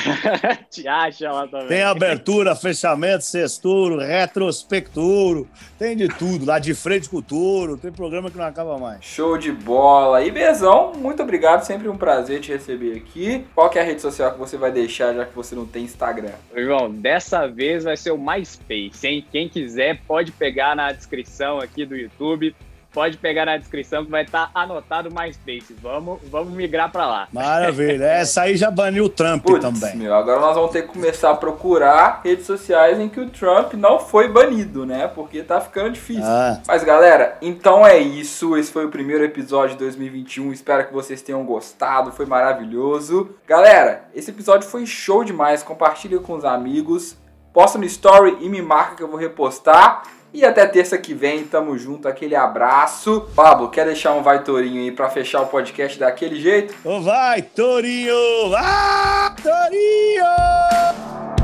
[0.70, 1.68] Te acha lá também.
[1.68, 5.48] Tem abertura, fechamento, sexturo, retrospecturo,
[5.78, 6.44] tem de tudo.
[6.44, 9.04] Lá de frente com o touro, tem programa que não acaba mais.
[9.04, 10.22] Show de bola.
[10.22, 13.46] E Bezão, muito obrigado, sempre um prazer te receber aqui.
[13.54, 15.84] Qual que é a rede social que você vai deixar, já que você não tem
[15.84, 16.32] Instagram?
[16.54, 19.24] João, dessa vez vai ser o MySpace, hein?
[19.30, 22.54] Quem quiser pode pegar na descrição aqui do YouTube
[22.93, 25.74] pode pegar na descrição que vai estar tá anotado MySpace.
[25.80, 27.28] Vamos, vamos migrar para lá.
[27.32, 28.05] Maravilha.
[28.20, 29.97] Essa aí já baniu o Trump Puts, também.
[29.97, 33.74] Meu, agora nós vamos ter que começar a procurar redes sociais em que o Trump
[33.74, 35.09] não foi banido, né?
[35.09, 36.24] Porque tá ficando difícil.
[36.24, 36.61] Ah.
[36.66, 38.57] Mas galera, então é isso.
[38.57, 40.53] Esse foi o primeiro episódio de 2021.
[40.53, 42.12] Espero que vocês tenham gostado.
[42.12, 43.30] Foi maravilhoso.
[43.47, 45.62] Galera, esse episódio foi show demais.
[45.62, 47.16] Compartilha com os amigos.
[47.53, 50.03] Posta no story e me marca que eu vou repostar.
[50.33, 53.28] E até terça que vem, tamo junto, aquele abraço.
[53.35, 56.74] Pablo, quer deixar um vai Torinho aí pra fechar o podcast daquele jeito?
[57.03, 58.55] Vai Torinho!
[58.57, 61.39] Ah, Torinho!